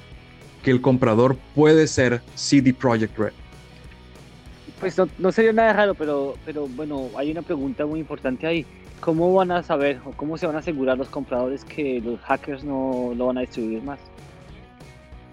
que 0.62 0.70
el 0.70 0.80
comprador 0.80 1.36
puede 1.54 1.86
ser 1.86 2.22
CD 2.34 2.72
Projekt 2.72 3.18
Red. 3.18 3.32
Pues 4.82 4.96
no, 5.18 5.30
sería 5.30 5.52
nada 5.52 5.72
raro, 5.72 5.94
pero, 5.94 6.34
pero 6.44 6.66
bueno, 6.66 7.08
hay 7.16 7.30
una 7.30 7.42
pregunta 7.42 7.86
muy 7.86 8.00
importante 8.00 8.48
ahí. 8.48 8.66
¿Cómo 8.98 9.32
van 9.32 9.52
a 9.52 9.62
saber 9.62 10.00
o 10.04 10.10
cómo 10.10 10.36
se 10.36 10.44
van 10.44 10.56
a 10.56 10.58
asegurar 10.58 10.98
los 10.98 11.08
compradores 11.08 11.64
que 11.64 12.00
los 12.00 12.18
hackers 12.22 12.64
no 12.64 13.12
lo 13.16 13.26
van 13.28 13.38
a 13.38 13.42
distribuir 13.42 13.80
más? 13.84 14.00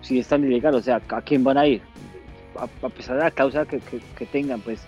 Si 0.04 0.20
es 0.20 0.28
tan 0.28 0.44
ilegal, 0.44 0.76
o 0.76 0.82
sea, 0.84 1.02
¿a 1.10 1.22
quién 1.24 1.44
van 1.44 1.58
a 1.58 1.66
ir? 1.66 1.82
A, 2.60 2.90
pesar 2.90 3.16
de 3.16 3.24
la 3.24 3.32
causa 3.32 3.66
que, 3.66 3.82
que, 4.16 4.26
tengan, 4.28 4.62
pues. 4.62 4.82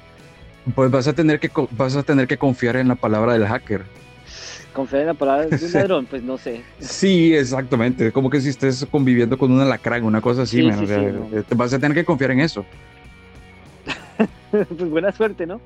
Pues 0.75 0.91
vas 0.91 1.07
a 1.07 1.13
tener 1.13 1.39
que 1.39 1.49
vas 1.71 1.95
a 1.95 2.03
tener 2.03 2.27
que 2.27 2.37
confiar 2.37 2.75
en 2.75 2.87
la 2.87 2.95
palabra 2.95 3.33
del 3.33 3.47
hacker 3.47 3.83
confiar 4.73 5.01
en 5.01 5.07
la 5.07 5.13
palabra 5.15 5.47
de 5.47 5.65
un 5.65 5.71
ladrón, 5.73 6.05
pues 6.05 6.21
no 6.21 6.37
sé. 6.37 6.61
Sí, 6.79 7.33
exactamente. 7.33 8.11
Como 8.11 8.29
que 8.29 8.39
si 8.39 8.49
estés 8.49 8.87
conviviendo 8.89 9.37
con 9.39 9.51
una 9.51 9.63
alacrán, 9.63 10.03
una 10.03 10.21
cosa 10.21 10.43
así, 10.43 10.61
eh, 10.61 11.43
vas 11.55 11.73
a 11.73 11.79
tener 11.79 11.95
que 11.95 12.05
confiar 12.05 12.31
en 12.31 12.41
eso. 12.41 12.63
pues 14.51 14.89
buena 14.89 15.11
suerte, 15.11 15.45
¿no? 15.45 15.61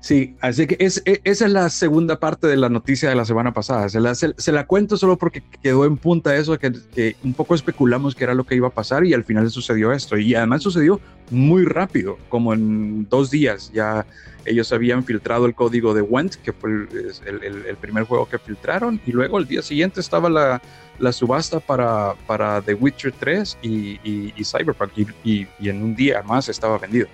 Sí, 0.00 0.36
así 0.40 0.68
que 0.68 0.76
es, 0.78 1.02
e, 1.04 1.20
esa 1.24 1.46
es 1.46 1.52
la 1.52 1.68
segunda 1.70 2.20
parte 2.20 2.46
de 2.46 2.56
la 2.56 2.68
noticia 2.68 3.08
de 3.08 3.16
la 3.16 3.24
semana 3.24 3.52
pasada. 3.52 3.88
Se 3.88 4.00
la, 4.00 4.14
se, 4.14 4.52
la 4.52 4.66
cuento 4.66 4.96
solo 4.96 5.18
porque 5.18 5.42
quedó 5.60 5.84
en 5.84 5.96
punta 5.96 6.36
eso, 6.36 6.56
que, 6.58 6.72
que, 6.94 7.16
un 7.24 7.34
poco 7.34 7.56
especulamos 7.56 8.14
que 8.14 8.22
era 8.22 8.34
lo 8.34 8.44
que 8.44 8.54
iba 8.54 8.68
a 8.68 8.72
pasar 8.72 9.04
y 9.04 9.12
al 9.12 9.24
final 9.24 9.50
sucedió 9.50 9.92
esto. 9.92 10.16
Y 10.16 10.36
además 10.36 10.62
sucedió 10.62 11.00
muy 11.30 11.64
rápido, 11.64 12.16
como 12.28 12.54
en 12.54 13.08
dos 13.08 13.30
días 13.30 13.72
ya 13.72 14.06
ellos 14.44 14.72
habían 14.72 15.04
filtrado 15.04 15.46
el 15.46 15.54
código 15.54 15.94
de 15.94 16.02
Went, 16.02 16.36
que 16.36 16.52
fue 16.52 16.70
el, 16.70 17.66
el, 17.66 17.76
primer 17.76 18.04
juego 18.04 18.28
que 18.28 18.38
filtraron, 18.38 19.00
y 19.06 19.12
luego 19.12 19.38
el 19.38 19.46
día 19.46 19.62
siguiente 19.62 20.00
estaba 20.00 20.30
la, 20.30 20.62
la 20.98 21.12
subasta 21.12 21.60
para, 21.60 22.14
para 22.26 22.60
The 22.62 22.74
Witcher 22.74 23.12
3 23.12 23.58
y, 23.62 24.00
y, 24.02 24.44
Cyberpunk, 24.44 24.92
y, 25.24 25.46
y, 25.60 25.68
en 25.68 25.82
un 25.82 25.94
día 25.94 26.22
más 26.22 26.48
estaba 26.48 26.78
vendido. 26.78 27.08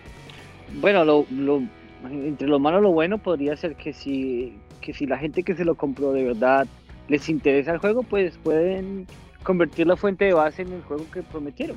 Bueno, 0.80 1.04
lo, 1.04 1.26
lo 1.30 1.62
entre 2.10 2.48
lo 2.48 2.58
malo 2.58 2.78
y 2.80 2.82
lo 2.82 2.92
bueno 2.92 3.18
podría 3.18 3.56
ser 3.56 3.76
que 3.76 3.92
si, 3.92 4.58
que 4.80 4.92
si 4.92 5.06
la 5.06 5.18
gente 5.18 5.42
que 5.42 5.54
se 5.54 5.64
lo 5.64 5.74
compró 5.74 6.12
de 6.12 6.24
verdad 6.24 6.66
les 7.08 7.28
interesa 7.28 7.72
el 7.72 7.78
juego, 7.78 8.02
pues 8.02 8.38
pueden 8.42 9.06
convertir 9.42 9.86
la 9.86 9.96
fuente 9.96 10.24
de 10.24 10.32
base 10.32 10.62
en 10.62 10.72
el 10.72 10.82
juego 10.82 11.04
que 11.12 11.22
prometieron. 11.22 11.76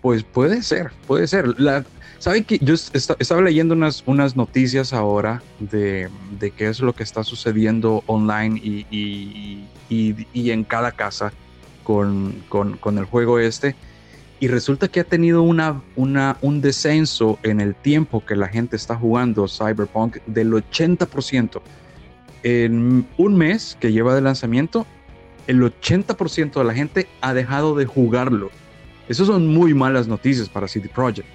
Pues 0.00 0.24
puede 0.24 0.62
ser, 0.62 0.90
puede 1.06 1.26
ser. 1.26 1.60
La, 1.60 1.84
¿Sabe 2.18 2.44
que 2.44 2.58
yo 2.58 2.74
estaba 2.74 3.42
leyendo 3.42 3.74
unas, 3.74 4.02
unas 4.06 4.36
noticias 4.36 4.92
ahora 4.92 5.42
de, 5.58 6.08
de, 6.38 6.50
qué 6.52 6.68
es 6.68 6.80
lo 6.80 6.92
que 6.92 7.02
está 7.02 7.24
sucediendo 7.24 8.04
online 8.06 8.60
y, 8.62 8.86
y, 8.90 9.66
y, 9.88 10.26
y 10.32 10.50
en 10.52 10.64
cada 10.64 10.92
casa 10.92 11.32
con, 11.82 12.32
con, 12.48 12.76
con 12.76 12.98
el 12.98 13.04
juego 13.06 13.38
este? 13.38 13.74
Y 14.42 14.48
resulta 14.48 14.88
que 14.88 14.98
ha 14.98 15.04
tenido 15.04 15.40
una, 15.44 15.80
una, 15.94 16.36
un 16.40 16.60
descenso 16.60 17.38
en 17.44 17.60
el 17.60 17.76
tiempo 17.76 18.26
que 18.26 18.34
la 18.34 18.48
gente 18.48 18.74
está 18.74 18.96
jugando 18.96 19.46
Cyberpunk 19.46 20.16
del 20.26 20.50
80%. 20.50 21.62
En 22.42 23.06
un 23.18 23.36
mes 23.36 23.76
que 23.78 23.92
lleva 23.92 24.16
de 24.16 24.20
lanzamiento, 24.20 24.84
el 25.46 25.62
80% 25.62 26.54
de 26.54 26.64
la 26.64 26.74
gente 26.74 27.06
ha 27.20 27.34
dejado 27.34 27.76
de 27.76 27.86
jugarlo. 27.86 28.50
Esas 29.08 29.28
son 29.28 29.46
muy 29.46 29.74
malas 29.74 30.08
noticias 30.08 30.48
para 30.48 30.66
CD 30.66 30.88
Projekt. 30.88 31.28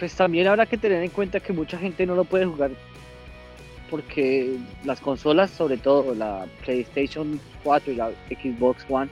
Pues 0.00 0.16
también 0.16 0.48
habrá 0.48 0.66
que 0.66 0.76
tener 0.76 1.00
en 1.04 1.10
cuenta 1.10 1.38
que 1.38 1.52
mucha 1.52 1.78
gente 1.78 2.06
no 2.06 2.16
lo 2.16 2.24
puede 2.24 2.46
jugar 2.46 2.72
porque 3.88 4.56
las 4.84 4.98
consolas, 4.98 5.52
sobre 5.52 5.76
todo 5.76 6.12
la 6.12 6.44
PlayStation 6.64 7.38
4 7.62 7.92
y 7.92 7.94
la 7.94 8.10
Xbox 8.28 8.84
One, 8.88 9.08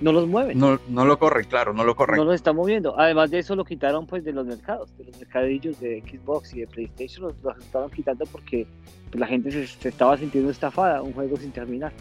no 0.00 0.12
los 0.12 0.28
mueven. 0.28 0.58
No, 0.58 0.78
no 0.88 1.04
lo 1.04 1.18
corren, 1.18 1.46
claro, 1.46 1.72
no 1.72 1.84
lo 1.84 1.96
corren. 1.96 2.16
No 2.16 2.24
los 2.24 2.34
está 2.34 2.52
moviendo. 2.52 2.98
Además 2.98 3.30
de 3.30 3.40
eso 3.40 3.56
lo 3.56 3.64
quitaron 3.64 4.06
pues 4.06 4.24
de 4.24 4.32
los 4.32 4.46
mercados, 4.46 4.96
de 4.96 5.04
los 5.04 5.18
mercadillos 5.18 5.80
de 5.80 6.02
Xbox 6.02 6.54
y 6.54 6.60
de 6.60 6.66
PlayStation, 6.66 7.26
los, 7.26 7.34
los 7.42 7.58
estaban 7.58 7.90
quitando 7.90 8.24
porque 8.26 8.66
pues, 9.10 9.20
la 9.20 9.26
gente 9.26 9.50
se, 9.50 9.88
estaba 9.88 10.16
sintiendo 10.16 10.50
estafada, 10.50 11.02
un 11.02 11.12
juego 11.12 11.36
sin 11.36 11.50
terminar. 11.50 11.92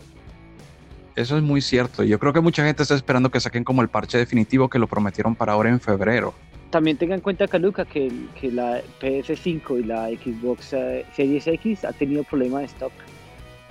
Eso 1.16 1.36
es 1.36 1.42
muy 1.42 1.62
cierto. 1.62 2.04
Yo 2.04 2.20
creo 2.20 2.32
que 2.32 2.42
mucha 2.42 2.64
gente 2.64 2.84
está 2.84 2.94
esperando 2.94 3.32
que 3.32 3.40
saquen 3.40 3.64
como 3.64 3.82
el 3.82 3.90
parche 3.90 4.20
definitivo 4.20 4.70
que 4.70 4.78
lo 4.78 4.86
prometieron 4.86 5.36
para 5.36 5.54
ahora 5.54 5.70
en 5.70 5.80
febrero. 5.80 6.36
También 6.70 6.98
tengan 6.98 7.16
en 7.16 7.22
cuenta, 7.22 7.48
Caluca, 7.48 7.86
que, 7.86 8.12
que 8.40 8.52
la 8.52 8.82
PS5 9.02 9.80
y 9.80 9.84
la 9.84 10.10
Xbox 10.10 10.74
eh, 10.74 11.06
Series 11.16 11.48
X 11.48 11.86
ha 11.86 11.94
tenido 11.94 12.24
problemas 12.24 12.62
de 12.62 12.66
stock. 12.68 12.92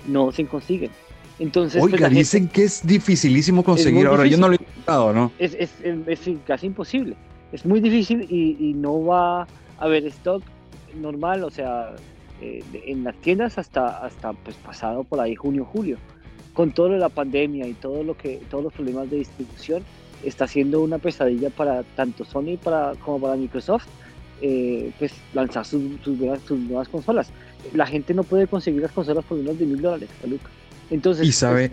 No 0.08 0.32
se 0.32 0.44
consiguen. 0.46 0.90
Entonces, 1.38 1.80
pues, 1.80 1.92
Oiga, 1.92 2.08
dicen 2.08 2.48
que 2.48 2.64
es 2.64 2.86
dificilísimo 2.86 3.62
conseguir. 3.62 4.06
Ahora, 4.06 4.26
yo 4.26 4.38
no 4.38 4.48
lo 4.48 4.54
he 4.54 4.58
intentado, 4.60 5.12
¿no? 5.12 5.32
Es, 5.38 5.54
es, 5.54 5.70
es, 5.82 6.20
casi 6.46 6.66
imposible. 6.66 7.16
Es 7.52 7.64
muy 7.66 7.80
difícil 7.80 8.26
y, 8.30 8.72
no 8.74 9.04
va 9.04 9.42
a 9.42 9.46
haber 9.78 10.06
stock 10.06 10.42
normal, 11.00 11.44
o 11.44 11.50
sea, 11.50 11.94
eh, 12.40 12.64
en 12.86 13.04
las 13.04 13.14
tiendas 13.16 13.58
hasta, 13.58 14.04
hasta 14.04 14.32
pues, 14.32 14.56
pasado 14.56 15.04
por 15.04 15.20
ahí 15.20 15.34
junio, 15.34 15.66
julio. 15.70 15.98
Con 16.54 16.72
todo 16.72 16.88
lo 16.88 16.94
de 16.94 17.00
la 17.00 17.10
pandemia 17.10 17.66
y 17.66 17.74
todo 17.74 18.02
lo 18.02 18.16
que, 18.16 18.40
todos 18.50 18.64
los 18.64 18.72
problemas 18.72 19.10
de 19.10 19.18
distribución, 19.18 19.82
está 20.24 20.46
siendo 20.46 20.80
una 20.80 20.98
pesadilla 20.98 21.50
para 21.50 21.82
tanto 21.82 22.24
Sony 22.24 22.56
para, 22.62 22.94
como 23.04 23.20
para 23.20 23.36
Microsoft, 23.36 23.86
eh, 24.40 24.90
pues 24.98 25.12
lanzar 25.34 25.66
sus, 25.66 25.82
sus, 26.02 26.18
nuevas, 26.18 26.88
consolas. 26.88 27.28
La 27.74 27.86
gente 27.86 28.14
no 28.14 28.22
puede 28.22 28.46
conseguir 28.46 28.80
las 28.80 28.92
consolas 28.92 29.24
por 29.24 29.36
menos 29.36 29.58
de 29.58 29.66
mil 29.66 29.82
dólares, 29.82 30.08
Luca. 30.26 30.48
Entonces, 30.90 31.26
y 31.26 31.32
sabe, 31.32 31.70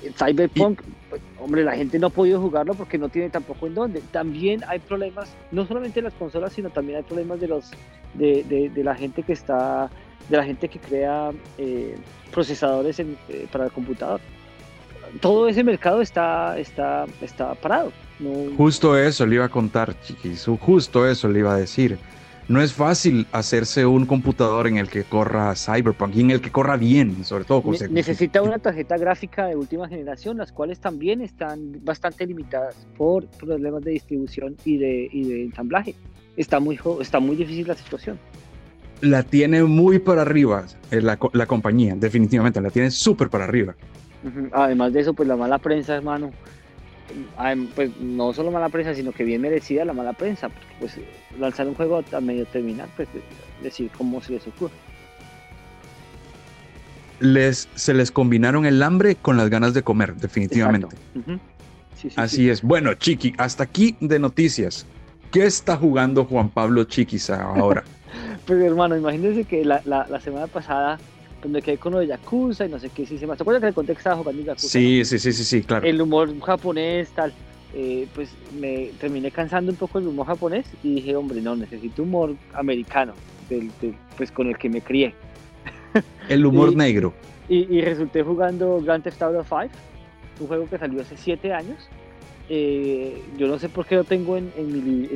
pues, 0.00 0.14
Cyberpunk, 0.16 0.82
pues, 1.10 1.22
hombre, 1.38 1.64
la 1.64 1.74
gente 1.74 1.98
no 1.98 2.08
ha 2.08 2.10
podido 2.10 2.40
jugarlo 2.40 2.74
porque 2.74 2.98
no 2.98 3.08
tiene 3.08 3.30
tampoco 3.30 3.66
en 3.66 3.74
dónde. 3.74 4.02
También 4.12 4.62
hay 4.68 4.78
problemas, 4.78 5.30
no 5.50 5.66
solamente 5.66 6.00
en 6.00 6.04
las 6.04 6.14
consolas, 6.14 6.52
sino 6.52 6.70
también 6.70 6.98
hay 6.98 7.04
problemas 7.04 7.40
de 7.40 7.48
los 7.48 7.70
de, 8.14 8.70
de, 8.72 8.84
la 8.84 8.94
gente 8.94 9.22
que 9.22 9.32
está, 9.32 9.90
de 10.28 10.36
la 10.36 10.44
gente 10.44 10.68
que 10.68 10.78
crea 10.78 11.30
eh, 11.58 11.96
procesadores 12.32 12.98
eh, 13.00 13.06
para 13.50 13.66
el 13.66 13.72
computador. 13.72 14.20
Todo 15.20 15.48
ese 15.48 15.62
mercado 15.62 16.02
está, 16.02 16.58
está, 16.58 17.06
está 17.20 17.54
parado. 17.54 17.92
Justo 18.56 18.96
eso 18.96 19.26
le 19.26 19.36
iba 19.36 19.44
a 19.44 19.48
contar, 19.48 19.98
chiquis. 20.00 20.46
Justo 20.60 21.08
eso 21.08 21.28
le 21.28 21.40
iba 21.40 21.54
a 21.54 21.58
decir 21.58 21.98
no 22.48 22.60
es 22.60 22.72
fácil 22.72 23.26
hacerse 23.32 23.86
un 23.86 24.06
computador 24.06 24.66
en 24.68 24.76
el 24.76 24.88
que 24.88 25.04
corra 25.04 25.54
Cyberpunk 25.56 26.14
y 26.14 26.20
en 26.20 26.30
el 26.30 26.40
que 26.40 26.50
corra 26.52 26.76
bien, 26.76 27.24
sobre 27.24 27.44
todo. 27.44 27.62
Con 27.62 27.76
necesita 27.90 28.42
una 28.42 28.58
tarjeta 28.58 28.96
gráfica 28.96 29.46
de 29.46 29.56
última 29.56 29.88
generación, 29.88 30.38
las 30.38 30.52
cuales 30.52 30.78
también 30.78 31.20
están 31.20 31.84
bastante 31.84 32.26
limitadas 32.26 32.86
por 32.96 33.26
problemas 33.26 33.82
de 33.82 33.92
distribución 33.92 34.56
y 34.64 34.78
de, 34.78 35.08
y 35.12 35.24
de 35.24 35.42
ensamblaje. 35.44 35.94
Está 36.36 36.60
muy, 36.60 36.78
está 37.00 37.18
muy 37.18 37.34
difícil 37.34 37.66
la 37.66 37.74
situación. 37.74 38.18
la 39.00 39.22
tiene 39.22 39.64
muy 39.64 39.98
para 39.98 40.22
arriba 40.22 40.66
eh, 40.90 41.00
la, 41.00 41.18
la 41.32 41.46
compañía, 41.46 41.94
definitivamente, 41.96 42.60
la 42.60 42.70
tiene 42.70 42.90
súper 42.90 43.28
para 43.28 43.44
arriba. 43.44 43.74
Además 44.52 44.92
de 44.92 45.00
eso, 45.00 45.14
pues 45.14 45.28
la 45.28 45.36
mala 45.36 45.58
prensa, 45.58 45.94
hermano, 45.94 46.32
pues 47.74 47.96
no 47.98 48.32
solo 48.32 48.50
mala 48.50 48.68
prensa, 48.68 48.94
sino 48.94 49.12
que 49.12 49.24
bien 49.24 49.40
merecida 49.40 49.84
la 49.84 49.92
mala 49.92 50.12
prensa, 50.12 50.48
porque 50.48 50.66
pues 50.78 50.98
lanzar 51.38 51.66
un 51.66 51.74
juego 51.74 52.02
a 52.12 52.20
medio 52.20 52.46
terminar, 52.46 52.88
pues 52.96 53.08
decir 53.62 53.90
cómo 53.96 54.20
se 54.22 54.32
les 54.32 54.46
ocurre. 54.46 54.74
Les, 57.20 57.68
se 57.74 57.94
les 57.94 58.10
combinaron 58.10 58.66
el 58.66 58.82
hambre 58.82 59.16
con 59.16 59.36
las 59.36 59.48
ganas 59.48 59.72
de 59.72 59.82
comer, 59.82 60.14
definitivamente. 60.16 60.96
Así 62.16 62.50
es. 62.50 62.62
Bueno, 62.62 62.92
Chiqui, 62.94 63.32
hasta 63.38 63.64
aquí 63.64 63.96
de 64.00 64.18
noticias. 64.18 64.86
¿Qué 65.32 65.44
está 65.44 65.76
jugando 65.76 66.24
Juan 66.24 66.50
Pablo 66.50 66.84
Chiquisa 66.84 67.42
ahora? 67.42 67.84
pues 68.46 68.62
hermano, 68.62 68.96
imagínense 68.96 69.44
que 69.44 69.64
la, 69.64 69.82
la, 69.84 70.20
semana 70.20 70.46
pasada 70.46 70.98
cuando 71.40 71.60
quedé 71.60 71.78
con 71.78 71.92
lo 71.92 71.98
de 72.00 72.08
Yakuza 72.08 72.66
y 72.66 72.68
no 72.68 72.78
sé 72.78 72.90
qué, 72.90 73.06
si 73.06 73.18
se 73.18 73.26
me 73.26 73.34
acuerda 73.34 73.60
que 73.60 73.66
en 73.66 73.68
el 73.68 73.74
contexto 73.74 74.00
estaba 74.00 74.16
jugando 74.16 74.42
Yakuza. 74.42 74.68
Sí, 74.68 75.04
sí, 75.04 75.18
sí, 75.18 75.32
sí, 75.32 75.44
sí, 75.44 75.62
claro. 75.62 75.86
El 75.86 76.00
humor 76.00 76.38
japonés, 76.40 77.10
tal. 77.10 77.32
Eh, 77.74 78.06
pues 78.14 78.30
me 78.58 78.90
terminé 79.00 79.30
cansando 79.30 79.70
un 79.70 79.76
poco 79.76 79.98
el 79.98 80.06
humor 80.06 80.26
japonés 80.26 80.66
y 80.82 80.94
dije, 80.94 81.14
hombre, 81.14 81.42
no, 81.42 81.56
necesito 81.56 82.04
humor 82.04 82.34
americano, 82.54 83.12
del, 83.50 83.70
pues 84.16 84.30
con 84.30 84.46
el 84.46 84.56
que 84.56 84.70
me 84.70 84.80
crié. 84.80 85.14
El 86.28 86.46
humor 86.46 86.74
negro. 86.74 87.12
Y, 87.48 87.76
y, 87.76 87.80
resulté 87.80 88.22
jugando 88.22 88.80
Grand 88.80 89.04
Theft 89.04 89.22
Auto 89.22 89.44
5, 89.44 89.68
un 90.40 90.46
juego 90.46 90.68
que 90.68 90.78
salió 90.78 91.00
hace 91.02 91.16
7 91.16 91.52
años 91.52 91.88
eh, 92.48 93.22
yo 93.36 93.48
no 93.48 93.58
sé 93.58 93.68
por 93.68 93.86
qué 93.86 93.96
lo 93.96 94.04
tengo 94.04 94.36
en, 94.36 94.52
en, 94.56 94.72
mi, 94.72 95.08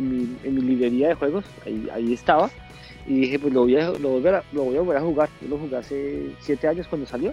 en, 0.43 0.55
mi, 0.55 0.62
librería 0.62 1.09
de 1.09 1.15
juegos, 1.15 1.45
ahí, 1.65 1.89
ahí, 1.93 2.12
estaba. 2.12 2.50
Y 3.07 3.21
dije, 3.21 3.38
pues 3.38 3.52
lo 3.52 3.62
voy, 3.62 3.76
a, 3.76 3.90
lo, 3.90 4.11
volver 4.11 4.37
a, 4.37 4.45
lo 4.52 4.64
voy 4.64 4.76
a 4.76 4.80
volver 4.80 4.97
a 4.99 5.00
jugar. 5.00 5.28
Yo 5.40 5.49
lo 5.49 5.59
jugué 5.59 5.76
hace 5.76 6.30
7 6.40 6.69
años 6.69 6.87
cuando 6.88 7.07
salió. 7.07 7.33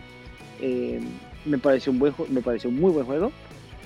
Eh, 0.62 1.00
me, 1.46 1.58
pareció 1.58 1.92
un 1.92 2.00
buen, 2.00 2.14
me 2.30 2.42
pareció 2.42 2.70
un 2.70 2.80
muy 2.80 2.92
buen 2.92 3.06
juego. 3.06 3.32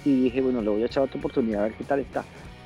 Y 0.06 0.24
dije, 0.24 0.42
bueno, 0.42 0.62
le 0.62 0.70
voy 0.70 0.84
a 0.84 0.86
echar 0.86 1.04
otra 1.04 1.20
oportunidad 1.20 1.62
a 1.62 1.64
ver 1.66 1.74
qué 1.74 1.84
tal 1.84 2.00
está. 2.00 2.24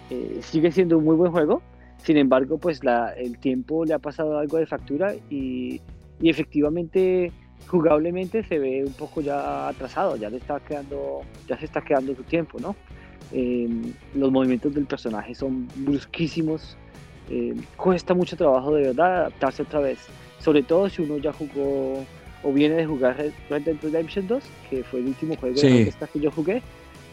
Eh, 0.10 0.40
sigue 0.42 0.72
siendo 0.72 0.98
un 0.98 1.04
muy 1.04 1.16
buen 1.16 1.32
juego. 1.32 1.62
Sin 2.04 2.18
embargo, 2.18 2.58
pues 2.58 2.84
la, 2.84 3.14
el 3.14 3.40
tiempo 3.40 3.84
le 3.84 3.94
ha 3.94 4.00
pasado 4.00 4.38
algo 4.38 4.58
de 4.58 4.68
factura 4.68 5.16
y, 5.30 5.82
y 6.22 6.30
efectivamente 6.30 7.32
jugablemente 7.68 8.44
se 8.44 8.60
ve 8.60 8.84
un 8.86 8.94
poco 8.94 9.22
ya 9.22 9.68
atrasado, 9.68 10.16
ya 10.16 10.30
le 10.30 10.38
está 10.38 10.60
quedando, 10.60 11.22
ya 11.48 11.58
se 11.58 11.66
está 11.66 11.82
quedando 11.82 12.16
su 12.16 12.24
tiempo, 12.24 12.60
¿no? 12.60 12.76
Eh, 13.32 13.68
los 14.14 14.32
movimientos 14.32 14.74
del 14.74 14.86
personaje 14.86 15.34
son 15.34 15.68
brusquísimos. 15.76 16.78
Eh, 17.30 17.56
cuesta 17.76 18.14
mucho 18.14 18.38
trabajo 18.38 18.74
de 18.76 18.88
verdad 18.88 19.18
adaptarse 19.18 19.64
otra 19.64 19.80
vez. 19.80 20.00
Sobre 20.40 20.64
todo 20.64 20.90
si 20.90 21.02
uno 21.02 21.18
ya 21.18 21.34
jugó 21.34 22.06
o 22.44 22.54
viene 22.54 22.76
de 22.76 22.86
jugar 22.86 23.18
Red 23.50 23.62
Dead 23.64 23.76
Redemption 23.82 24.28
2, 24.28 24.44
que 24.70 24.84
fue 24.84 25.00
el 25.00 25.08
último 25.08 25.36
juego 25.36 25.56
de 25.56 25.94
que 26.14 26.20
yo 26.20 26.32
jugué. 26.32 26.62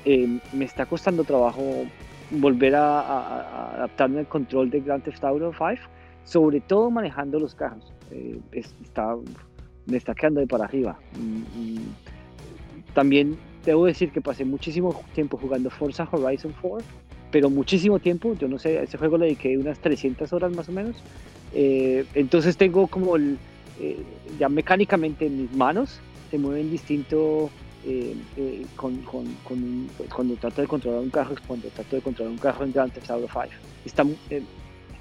Eh, 0.05 0.39
me 0.53 0.65
está 0.65 0.85
costando 0.85 1.25
trabajo 1.25 1.87
volver 2.31 2.75
a, 2.75 3.75
adaptarme 3.77 4.21
al 4.21 4.27
control 4.27 4.71
de 4.71 4.81
Grand 4.81 5.03
Theft 5.03 5.25
Auto 5.25 5.53
5, 5.53 5.89
sobre 6.25 6.61
todo 6.61 6.91
manejando 6.91 7.39
los 7.39 7.55
carros. 7.55 7.93
está, 8.53 9.17
me 9.87 9.97
está 9.97 10.15
quedando 10.15 10.41
de 10.41 10.47
para 10.47 10.65
arriba. 10.65 10.99
Mm, 11.19 11.77
mm. 11.77 11.95
también 12.95 13.39
debo 13.65 13.87
decir 13.87 14.11
que 14.11 14.21
pasé 14.21 14.45
muchísimo 14.45 15.03
tiempo 15.15 15.37
jugando 15.37 15.71
Forza 15.71 16.09
Horizon 16.11 16.55
4, 16.61 16.87
pero 17.33 17.49
muchísimo 17.51 17.99
tiempo, 17.99 18.37
yo 18.39 18.47
no 18.47 18.59
sé, 18.59 18.79
a 18.79 18.83
ese 18.83 18.99
juego 18.99 19.17
le 19.17 19.25
dediqué 19.25 19.57
unas 19.57 19.79
300 19.79 20.33
horas 20.35 20.55
más 20.55 20.69
o 20.69 20.73
menos. 20.73 21.03
Eh, 21.55 22.05
entonces 22.15 22.57
tengo 22.57 22.87
como 22.87 23.17
el, 23.17 23.39
eh, 23.81 23.97
ya 24.39 24.49
mecánicamente 24.49 25.27
en 25.27 25.43
mis 25.43 25.53
manos 25.53 25.99
se 26.31 26.39
mueven 26.39 26.71
distinto 26.71 27.51
eh, 27.87 28.15
con, 28.77 28.99
con, 28.99 29.25
con, 29.45 29.89
cuando 30.15 30.37
trato 30.37 30.61
de 30.61 30.69
controlar 30.69 31.01
un 31.01 31.11
carro 31.11 31.35
cuando 31.47 31.69
trato 31.69 31.97
de 31.97 32.03
controlar 32.03 32.33
un 32.33 32.39
carro 32.39 32.65
en 32.65 32.73
Grand 32.73 32.93
Theft 32.93 33.11
Auto 33.11 33.29
5. 33.33 33.47
Está, 33.85 34.05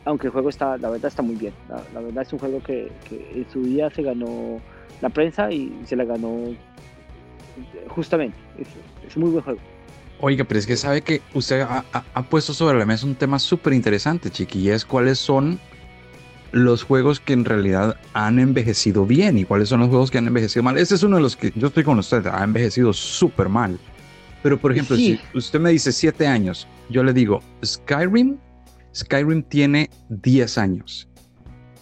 aunque 0.05 0.27
el 0.27 0.33
juego 0.33 0.49
está, 0.49 0.77
la 0.77 0.89
verdad 0.89 1.07
está 1.07 1.21
muy 1.21 1.35
bien. 1.35 1.53
La, 1.93 1.99
verdad 1.99 2.23
es 2.23 2.33
un 2.33 2.39
juego 2.39 2.63
que, 2.63 2.89
en 3.11 3.45
su 3.51 3.61
día 3.63 3.89
se 3.89 4.01
ganó 4.01 4.59
la 5.01 5.09
prensa 5.09 5.51
y 5.51 5.71
se 5.85 5.95
la 5.95 6.05
ganó 6.05 6.55
justamente, 7.89 8.37
es, 8.57 9.15
un 9.15 9.23
muy 9.23 9.31
buen 9.31 9.43
juego. 9.43 9.59
Oiga, 10.23 10.43
pero 10.43 10.59
es 10.59 10.67
que 10.67 10.77
sabe 10.77 11.01
que 11.01 11.19
usted 11.33 11.61
ha, 11.61 12.21
puesto 12.29 12.53
sobre 12.53 12.77
la 12.77 12.85
mesa 12.85 13.07
un 13.07 13.15
tema 13.15 13.39
súper 13.39 13.73
interesante, 13.73 14.29
Chiqui, 14.29 14.69
es 14.69 14.85
cuáles 14.85 15.17
son 15.17 15.59
los 16.51 16.83
juegos 16.83 17.19
que 17.19 17.33
en 17.33 17.43
realidad 17.43 17.97
han 18.13 18.37
envejecido 18.37 19.07
bien 19.07 19.39
y 19.39 19.45
cuáles 19.45 19.69
son 19.69 19.79
los 19.79 19.89
juegos 19.89 20.11
que 20.11 20.19
han 20.19 20.27
envejecido 20.27 20.61
mal. 20.61 20.77
Este 20.77 20.93
es 20.93 21.01
uno 21.01 21.15
de 21.15 21.23
los 21.23 21.35
que 21.35 21.51
yo 21.55 21.67
estoy 21.67 21.83
con 21.83 21.97
usted, 21.97 22.25
ha 22.27 22.43
envejecido 22.43 22.93
súper 22.93 23.49
mal. 23.49 23.79
Pero 24.43 24.59
por 24.59 24.71
ejemplo, 24.71 24.95
si 24.95 25.19
usted 25.33 25.59
me 25.59 25.71
dice 25.71 25.91
7 25.91 26.27
años, 26.27 26.67
yo 26.89 27.03
le 27.03 27.13
digo, 27.13 27.41
Skyrim, 27.65 28.37
Skyrim 28.93 29.41
tiene 29.41 29.89
10 30.09 30.57
años 30.59 31.07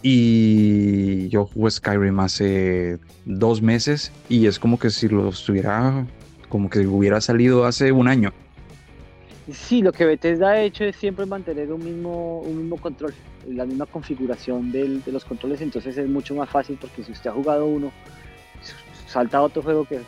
y 0.02 1.28
yo 1.28 1.44
jugué 1.44 1.70
Skyrim 1.70 2.20
hace 2.20 2.98
dos 3.26 3.60
meses 3.60 4.12
y 4.30 4.46
es 4.46 4.58
como 4.58 4.78
que 4.78 4.88
si 4.88 5.08
lo 5.08 5.28
estuviera, 5.28 6.06
como 6.50 6.68
que 6.68 6.80
hubiera 6.86 7.22
salido 7.22 7.64
hace 7.64 7.92
un 7.92 8.08
año. 8.08 8.32
Sí, 9.50 9.80
lo 9.80 9.92
que 9.92 10.04
Bethesda 10.04 10.50
ha 10.50 10.60
hecho 10.60 10.84
es 10.84 10.96
siempre 10.96 11.24
mantener 11.24 11.72
un 11.72 11.82
mismo, 11.82 12.40
un 12.40 12.58
mismo 12.58 12.76
control, 12.76 13.14
la 13.48 13.64
misma 13.64 13.86
configuración 13.86 14.70
del, 14.70 15.02
de 15.02 15.12
los 15.12 15.24
controles, 15.24 15.62
entonces 15.62 15.96
es 15.96 16.08
mucho 16.08 16.34
más 16.34 16.50
fácil 16.50 16.76
porque 16.78 17.02
si 17.02 17.12
usted 17.12 17.30
ha 17.30 17.32
jugado 17.32 17.66
uno, 17.66 17.90
salta 19.06 19.40
otro 19.40 19.62
juego 19.62 19.86
que, 19.86 20.02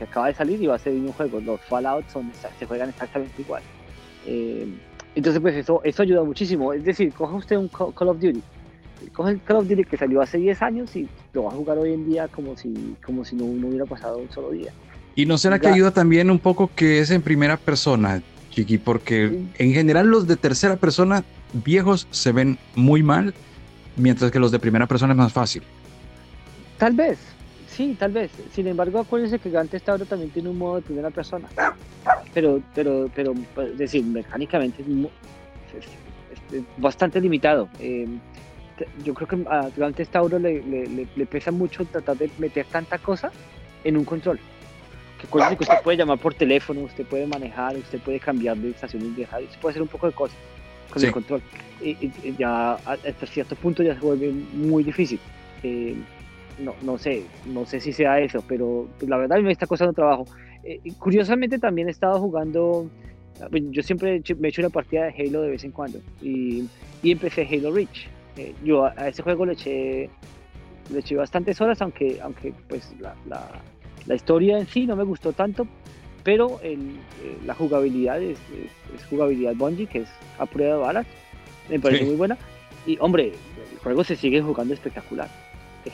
acaba 0.00 0.26
de 0.26 0.34
salir 0.34 0.60
y 0.60 0.66
va 0.66 0.74
a 0.74 0.78
ser 0.78 0.94
un 0.94 1.12
juego. 1.12 1.40
Los 1.40 1.60
Fallout 1.60 2.04
se 2.58 2.66
juegan 2.66 2.88
exactamente 2.88 3.40
igual. 3.40 3.62
Eh, 4.26 4.66
entonces, 5.14 5.40
pues 5.40 5.54
eso, 5.54 5.80
eso 5.84 6.02
ayuda 6.02 6.24
muchísimo. 6.24 6.72
Es 6.72 6.84
decir, 6.84 7.12
coja 7.14 7.36
usted 7.36 7.56
un 7.56 7.68
Call 7.68 8.08
of 8.08 8.18
Duty 8.18 8.42
coge 9.12 9.32
el 9.32 9.40
Call 9.42 9.56
of 9.58 9.68
Duty 9.68 9.84
que 9.84 9.96
salió 9.96 10.20
hace 10.20 10.38
10 10.38 10.62
años 10.62 10.96
y 10.96 11.08
lo 11.32 11.44
va 11.44 11.50
a 11.50 11.54
jugar 11.54 11.78
hoy 11.78 11.92
en 11.92 12.06
día 12.06 12.28
como 12.28 12.56
si, 12.56 12.96
como 13.04 13.24
si 13.24 13.36
no, 13.36 13.44
hubiera 13.44 13.84
pasado 13.84 14.18
un 14.18 14.30
solo 14.30 14.50
día. 14.50 14.72
¿Y 15.16 15.24
no 15.24 15.38
será 15.38 15.58
que 15.58 15.66
ayuda 15.66 15.92
también 15.92 16.30
un 16.30 16.38
poco 16.38 16.70
que 16.76 17.00
es 17.00 17.10
en 17.10 17.22
primera 17.22 17.56
persona, 17.56 18.22
Chiqui? 18.50 18.76
Porque 18.76 19.40
en 19.56 19.72
general 19.72 20.08
los 20.08 20.26
de 20.26 20.36
tercera 20.36 20.76
persona 20.76 21.24
viejos 21.54 22.06
se 22.10 22.32
ven 22.32 22.58
muy 22.74 23.02
mal, 23.02 23.32
mientras 23.96 24.30
que 24.30 24.38
los 24.38 24.52
de 24.52 24.58
primera 24.58 24.86
persona 24.86 25.14
es 25.14 25.16
más 25.16 25.32
fácil. 25.32 25.62
Tal 26.76 26.92
vez, 26.92 27.18
sí, 27.66 27.96
tal 27.98 28.12
vez. 28.12 28.30
Sin 28.52 28.66
embargo, 28.66 29.00
acuérdense 29.00 29.38
que 29.38 29.48
Grand 29.48 29.70
Theft 29.70 29.88
Auto 29.88 30.04
también 30.04 30.30
tiene 30.30 30.50
un 30.50 30.58
modo 30.58 30.76
de 30.76 30.82
primera 30.82 31.08
persona. 31.08 31.48
Pero, 32.34 32.60
pero, 32.74 33.10
pero, 33.14 33.32
es 33.62 33.78
decir, 33.78 34.04
mecánicamente 34.04 34.82
es, 34.82 36.66
bastante 36.76 37.22
limitado. 37.22 37.70
Eh, 37.80 38.06
yo 39.02 39.14
creo 39.14 39.28
que 39.28 39.48
a 39.48 39.70
Grand 39.74 39.94
Theft 39.96 40.14
le, 40.38 41.06
le, 41.16 41.26
pesa 41.26 41.50
mucho 41.50 41.86
tratar 41.86 42.18
de 42.18 42.30
meter 42.36 42.66
tanta 42.66 42.98
cosa 42.98 43.32
en 43.82 43.96
un 43.96 44.04
control. 44.04 44.38
Cosas 45.30 45.56
que 45.56 45.64
usted 45.64 45.82
puede 45.82 45.98
llamar 45.98 46.18
por 46.18 46.34
teléfono, 46.34 46.80
usted 46.82 47.04
puede 47.04 47.26
manejar, 47.26 47.76
usted 47.76 47.98
puede 48.00 48.20
cambiar 48.20 48.56
de 48.56 48.70
estaciones 48.70 49.16
de 49.16 49.26
radio, 49.26 49.46
usted 49.46 49.60
puede 49.60 49.72
hacer 49.72 49.82
un 49.82 49.88
poco 49.88 50.06
de 50.06 50.12
cosas 50.12 50.36
con 50.90 51.04
el 51.04 51.12
control. 51.12 51.42
Y, 51.82 52.10
ya 52.38 52.72
hasta 52.74 53.26
cierto 53.26 53.54
punto 53.56 53.82
ya 53.82 53.94
se 53.94 54.00
vuelve 54.00 54.30
muy 54.30 54.84
difícil. 54.84 55.20
Eh, 55.62 55.94
no, 56.58 56.74
no 56.82 56.96
sé, 56.96 57.24
no 57.46 57.66
sé 57.66 57.80
si 57.80 57.92
sea 57.92 58.18
eso, 58.20 58.42
pero 58.46 58.88
pues, 58.98 59.08
la 59.08 59.18
verdad 59.18 59.38
me 59.40 59.52
está 59.52 59.66
costando 59.66 59.92
trabajo. 59.92 60.26
Eh, 60.64 60.80
curiosamente 60.98 61.58
también 61.58 61.88
he 61.88 61.90
estado 61.90 62.18
jugando, 62.20 62.88
yo 63.50 63.82
siempre 63.82 64.22
me 64.38 64.48
he 64.48 64.50
hecho 64.50 64.62
una 64.62 64.70
partida 64.70 65.04
de 65.04 65.10
Halo 65.10 65.42
de 65.42 65.50
vez 65.50 65.64
en 65.64 65.70
cuando 65.70 66.00
y, 66.22 66.64
y 67.02 67.12
empecé 67.12 67.46
Halo 67.46 67.72
Reach 67.72 68.08
eh, 68.36 68.54
yo 68.62 68.84
a, 68.84 69.08
ese 69.08 69.22
juego 69.22 69.46
le 69.46 69.54
eché, 69.54 70.10
le 70.90 70.98
eché 70.98 71.16
bastantes 71.16 71.60
horas, 71.60 71.80
aunque, 71.80 72.18
aunque 72.20 72.52
pues 72.68 72.94
la, 73.00 73.14
la, 73.26 73.48
historia 74.14 74.58
en 74.58 74.66
sí 74.66 74.86
no 74.86 74.96
me 74.96 75.04
gustó 75.04 75.32
tanto, 75.32 75.66
pero 76.22 76.60
el, 76.62 76.80
eh, 77.22 77.38
la 77.44 77.54
jugabilidad 77.54 78.20
es, 78.20 78.38
jugabilidad 79.08 79.54
Bungie, 79.54 79.86
que 79.86 80.00
es 80.00 80.08
a 80.38 80.46
prueba 80.46 80.74
de 80.74 80.80
balas, 80.80 81.06
me 81.68 81.78
parece 81.80 82.04
muy 82.04 82.16
buena. 82.16 82.36
Y 82.86 82.98
hombre, 83.00 83.32
el 83.72 83.78
juego 83.78 84.04
se 84.04 84.16
sigue 84.16 84.42
jugando 84.42 84.74
espectacular. 84.74 85.28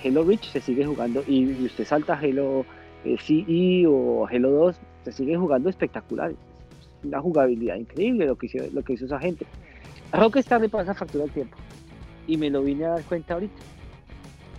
Halo 0.02 0.24
Reach 0.24 0.50
se 0.50 0.60
sigue 0.60 0.86
jugando 0.86 1.22
y, 1.26 1.66
usted 1.66 1.84
salta 1.84 2.14
Halo 2.14 2.64
eh, 3.04 3.16
CE 3.18 3.86
o 3.86 4.26
Halo 4.26 4.50
2, 4.50 4.76
se 5.04 5.12
sigue 5.12 5.36
jugando 5.36 5.68
espectacular. 5.68 6.30
Es 6.30 7.04
una 7.04 7.20
jugabilidad 7.20 7.76
increíble 7.76 8.26
lo 8.26 8.36
que 8.36 8.46
hizo, 8.46 8.58
lo 8.72 8.82
que 8.82 8.94
hizo 8.94 9.06
esa 9.06 9.18
gente. 9.18 9.46
Rockstar 10.12 10.60
le 10.60 10.68
pasa 10.68 10.94
factura 10.94 11.24
al 11.24 11.30
tiempo 11.30 11.56
y 12.26 12.36
me 12.36 12.50
lo 12.50 12.62
vine 12.62 12.84
a 12.84 12.90
dar 12.90 13.02
cuenta 13.04 13.34
ahorita. 13.34 13.54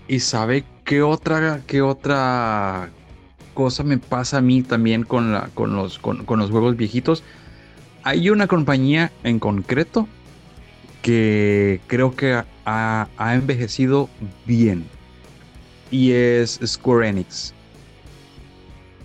¿Y 0.07 0.19
sabe 0.19 0.63
qué 0.83 1.01
otra, 1.01 1.61
qué 1.65 1.81
otra 1.81 2.89
cosa 3.53 3.83
me 3.83 3.97
pasa 3.97 4.37
a 4.37 4.41
mí 4.41 4.61
también 4.61 5.03
con, 5.03 5.31
la, 5.31 5.49
con, 5.53 5.75
los, 5.75 5.99
con, 5.99 6.25
los 6.39 6.51
juegos 6.51 6.75
viejitos? 6.75 7.23
Hay 8.03 8.29
una 8.29 8.47
compañía 8.47 9.11
en 9.23 9.39
concreto 9.39 10.07
que 11.01 11.79
creo 11.87 12.15
que 12.15 12.41
ha, 12.65 13.07
ha 13.17 13.35
envejecido 13.35 14.09
bien. 14.45 14.85
Y 15.91 16.11
es 16.11 16.59
Square 16.65 17.09
Enix. 17.09 17.53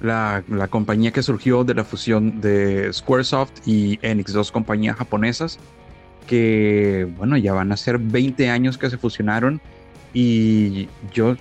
La, 0.00 0.44
la, 0.48 0.68
compañía 0.68 1.10
que 1.10 1.22
surgió 1.22 1.64
de 1.64 1.74
la 1.74 1.84
fusión 1.84 2.40
de 2.40 2.92
Squaresoft 2.92 3.66
y 3.66 3.98
Enix, 4.02 4.32
dos 4.32 4.52
compañías 4.52 4.96
japonesas 4.96 5.58
que, 6.28 7.08
bueno, 7.16 7.36
ya 7.36 7.52
van 7.54 7.72
a 7.72 7.76
ser 7.76 7.98
20 7.98 8.48
años 8.50 8.78
que 8.78 8.88
se 8.90 8.98
fusionaron 8.98 9.60
y 10.14 10.88
yo 11.12 11.36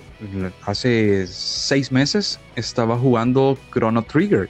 hace 0.62 1.26
seis 1.26 1.90
meses 1.90 2.38
estaba 2.56 2.98
jugando 2.98 3.58
Chrono 3.72 4.02
Trigger. 4.02 4.48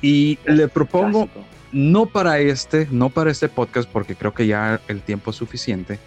Y 0.00 0.38
le 0.46 0.68
propongo, 0.68 1.28
no 1.72 2.06
para 2.06 2.38
este, 2.38 2.86
no 2.90 3.10
para 3.10 3.30
este 3.30 3.48
podcast, 3.48 3.88
porque 3.90 4.14
creo 4.14 4.32
que 4.32 4.46
ya 4.46 4.80
el 4.88 5.02
tiempo 5.02 5.30
es 5.30 5.36
suficiente, 5.36 5.98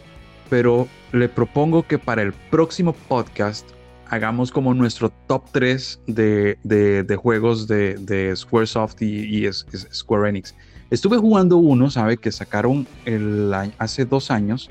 pero 0.49 0.87
le 1.11 1.29
propongo 1.29 1.83
que 1.83 1.99
para 1.99 2.21
el 2.21 2.33
próximo 2.33 2.93
podcast 2.93 3.69
hagamos 4.07 4.51
como 4.51 4.73
nuestro 4.73 5.09
top 5.27 5.43
3 5.51 6.01
de, 6.07 6.57
de, 6.63 7.15
juegos 7.15 7.67
de, 7.67 7.95
de 7.95 8.35
Squaresoft 8.35 9.01
y, 9.01 9.45
y, 9.45 9.53
Square 9.53 10.29
Enix. 10.29 10.53
Estuve 10.89 11.17
jugando 11.17 11.57
uno, 11.57 11.89
¿sabe? 11.89 12.17
Que 12.17 12.31
sacaron 12.31 12.85
el, 13.05 13.53
hace 13.77 14.03
dos 14.03 14.29
años, 14.29 14.69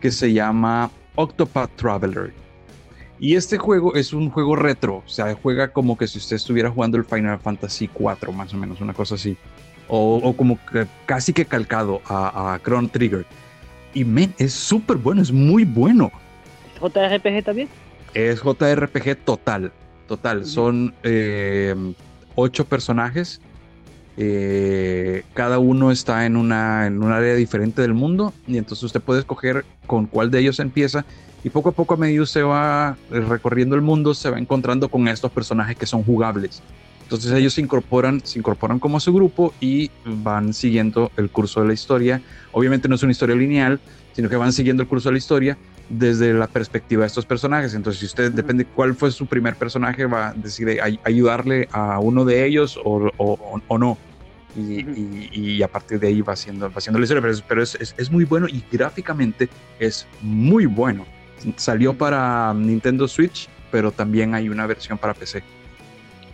que 0.00 0.10
se 0.10 0.32
llama 0.32 0.90
Octopath 1.18 1.74
Traveler. 1.74 2.32
Y 3.18 3.34
este 3.34 3.58
juego 3.58 3.96
es 3.96 4.12
un 4.12 4.30
juego 4.30 4.54
retro, 4.54 5.02
o 5.04 5.08
sea, 5.08 5.34
juega 5.34 5.72
como 5.72 5.98
que 5.98 6.06
si 6.06 6.18
usted 6.18 6.36
estuviera 6.36 6.70
jugando 6.70 6.96
el 6.96 7.04
Final 7.04 7.40
Fantasy 7.40 7.88
4, 7.88 8.30
más 8.30 8.54
o 8.54 8.56
menos, 8.56 8.80
una 8.80 8.94
cosa 8.94 9.16
así. 9.16 9.36
O, 9.88 10.32
como 10.36 10.58
que 10.66 10.86
casi 11.06 11.32
que 11.32 11.44
calcado 11.44 12.00
a, 12.06 12.54
a 12.54 12.60
Chrono 12.60 12.88
Trigger. 12.88 13.26
Y 13.94 14.04
men, 14.04 14.32
es 14.38 14.52
súper 14.52 14.96
bueno, 14.98 15.20
es 15.20 15.32
muy 15.32 15.64
bueno. 15.64 16.12
¿Es 16.74 16.80
JRPG 16.80 17.44
también? 17.44 17.68
Es 18.14 18.40
JRPG 18.40 19.16
total, 19.24 19.72
total. 20.06 20.46
Son 20.46 20.94
eh, 21.02 21.74
ocho 22.36 22.64
personajes. 22.64 23.40
Eh, 24.20 25.22
cada 25.32 25.60
uno 25.60 25.92
está 25.92 26.26
en, 26.26 26.36
una, 26.36 26.86
en 26.88 27.00
un 27.02 27.12
área 27.12 27.36
diferente 27.36 27.82
del 27.82 27.94
mundo 27.94 28.34
y 28.48 28.58
entonces 28.58 28.82
usted 28.82 29.00
puede 29.00 29.20
escoger 29.20 29.64
con 29.86 30.06
cuál 30.06 30.32
de 30.32 30.40
ellos 30.40 30.58
empieza 30.58 31.04
y 31.44 31.50
poco 31.50 31.68
a 31.68 31.72
poco 31.72 31.94
a 31.94 31.96
medida 31.96 32.22
usted 32.22 32.44
va 32.44 32.96
recorriendo 33.10 33.76
el 33.76 33.82
mundo 33.82 34.14
se 34.14 34.28
va 34.28 34.38
encontrando 34.38 34.88
con 34.88 35.06
estos 35.06 35.30
personajes 35.30 35.76
que 35.76 35.86
son 35.86 36.02
jugables. 36.02 36.62
Entonces 37.02 37.32
ellos 37.32 37.54
se 37.54 37.60
incorporan, 37.60 38.20
se 38.24 38.38
incorporan 38.38 38.80
como 38.80 39.00
su 39.00 39.14
grupo 39.14 39.54
y 39.60 39.90
van 40.04 40.52
siguiendo 40.52 41.10
el 41.16 41.30
curso 41.30 41.62
de 41.62 41.68
la 41.68 41.72
historia. 41.72 42.20
Obviamente 42.52 42.88
no 42.88 42.96
es 42.96 43.02
una 43.02 43.12
historia 43.12 43.36
lineal, 43.36 43.80
sino 44.12 44.28
que 44.28 44.36
van 44.36 44.52
siguiendo 44.52 44.82
el 44.82 44.88
curso 44.88 45.08
de 45.08 45.12
la 45.12 45.18
historia 45.18 45.56
desde 45.88 46.34
la 46.34 46.48
perspectiva 46.48 47.02
de 47.02 47.06
estos 47.06 47.24
personajes. 47.24 47.72
Entonces, 47.74 48.00
si 48.00 48.06
usted 48.06 48.32
depende 48.32 48.64
cuál 48.64 48.94
fue 48.94 49.10
su 49.10 49.26
primer 49.26 49.56
personaje, 49.56 50.04
va 50.06 50.28
a 50.28 50.32
decidir 50.34 50.80
ayudarle 51.04 51.68
a 51.72 51.98
uno 51.98 52.24
de 52.24 52.44
ellos 52.44 52.78
o, 52.84 53.10
o, 53.16 53.78
no. 53.78 53.96
Y, 54.56 55.28
y, 55.32 55.62
a 55.62 55.68
partir 55.68 56.00
de 56.00 56.08
ahí 56.08 56.20
va 56.20 56.32
haciendo, 56.32 56.68
va 56.68 56.76
haciendo 56.76 56.98
la 56.98 57.04
historia. 57.04 57.22
Pero, 57.22 57.38
pero 57.46 57.62
es, 57.62 57.74
es, 57.76 57.94
es, 57.96 58.10
muy 58.10 58.24
bueno 58.24 58.48
y 58.48 58.64
gráficamente 58.72 59.48
es 59.78 60.06
muy 60.22 60.66
bueno. 60.66 61.06
Salió 61.56 61.96
para 61.96 62.52
Nintendo 62.54 63.06
Switch, 63.06 63.48
pero 63.70 63.92
también 63.92 64.34
hay 64.34 64.48
una 64.48 64.66
versión 64.66 64.98
para 64.98 65.14
PC. 65.14 65.42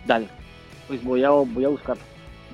Dale 0.07 0.27
pues 0.87 1.03
voy 1.03 1.23
a, 1.23 1.29
voy 1.29 1.65
a 1.65 1.69
buscarlo. 1.69 2.03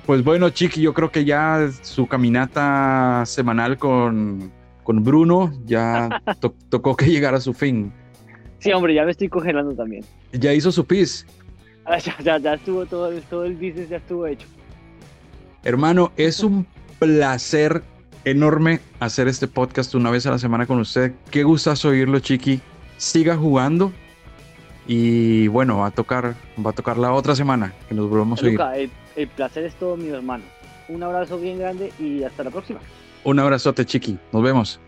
Pues 0.06 0.24
bueno, 0.24 0.50
Chiqui, 0.50 0.80
yo 0.80 0.92
creo 0.94 1.10
que 1.10 1.24
ya 1.24 1.70
su 1.82 2.06
caminata 2.06 3.22
semanal 3.24 3.78
con, 3.78 4.50
con 4.82 5.04
Bruno 5.04 5.52
ya 5.64 6.22
tocó 6.68 6.96
que 6.96 7.06
llegara 7.06 7.36
a 7.36 7.40
su 7.40 7.54
fin. 7.54 7.92
Sí, 8.58 8.72
hombre, 8.72 8.94
ya 8.94 9.04
me 9.04 9.12
estoy 9.12 9.28
congelando 9.28 9.74
también. 9.74 10.04
¿Ya 10.32 10.52
hizo 10.52 10.72
su 10.72 10.84
pis? 10.86 11.26
Ah, 11.84 11.98
ya, 11.98 12.38
ya, 12.38 12.54
estuvo 12.54 12.86
todo, 12.86 13.10
todo 13.22 13.44
el 13.44 13.54
business, 13.54 13.88
ya 13.88 13.96
estuvo 13.96 14.24
hecho. 14.24 14.46
Hermano, 15.64 16.12
es 16.16 16.42
un 16.42 16.66
placer 16.98 17.84
enorme 18.24 18.80
hacer 19.00 19.28
este 19.28 19.46
podcast 19.46 19.94
una 19.94 20.10
vez 20.10 20.26
a 20.26 20.30
la 20.30 20.38
semana 20.38 20.66
con 20.66 20.80
usted. 20.80 21.12
Qué 21.30 21.44
gustas 21.44 21.84
oírlo, 21.84 22.18
Chiqui. 22.18 22.60
Siga 22.96 23.36
jugando 23.36 23.92
y 24.86 25.46
bueno, 25.48 25.78
va 25.78 25.86
a 25.88 25.90
tocar, 25.92 26.34
va 26.64 26.70
a 26.70 26.72
tocar 26.72 26.98
la 26.98 27.12
otra 27.12 27.36
semana 27.36 27.72
que 27.88 27.94
nos 27.94 28.08
volvemos 28.10 28.42
a 28.42 28.48
ir. 28.48 28.60
El, 28.74 28.90
el, 29.14 29.28
placer 29.28 29.64
es 29.64 29.74
todo, 29.76 29.96
mi 29.96 30.08
hermano. 30.08 30.44
Un 30.88 31.02
abrazo 31.02 31.38
bien 31.38 31.58
grande 31.58 31.92
y 31.98 32.24
hasta 32.24 32.42
la 32.42 32.50
próxima. 32.50 32.80
Un 33.22 33.38
abrazote, 33.38 33.86
chiqui. 33.86 34.18
Nos 34.32 34.42
vemos. 34.42 34.80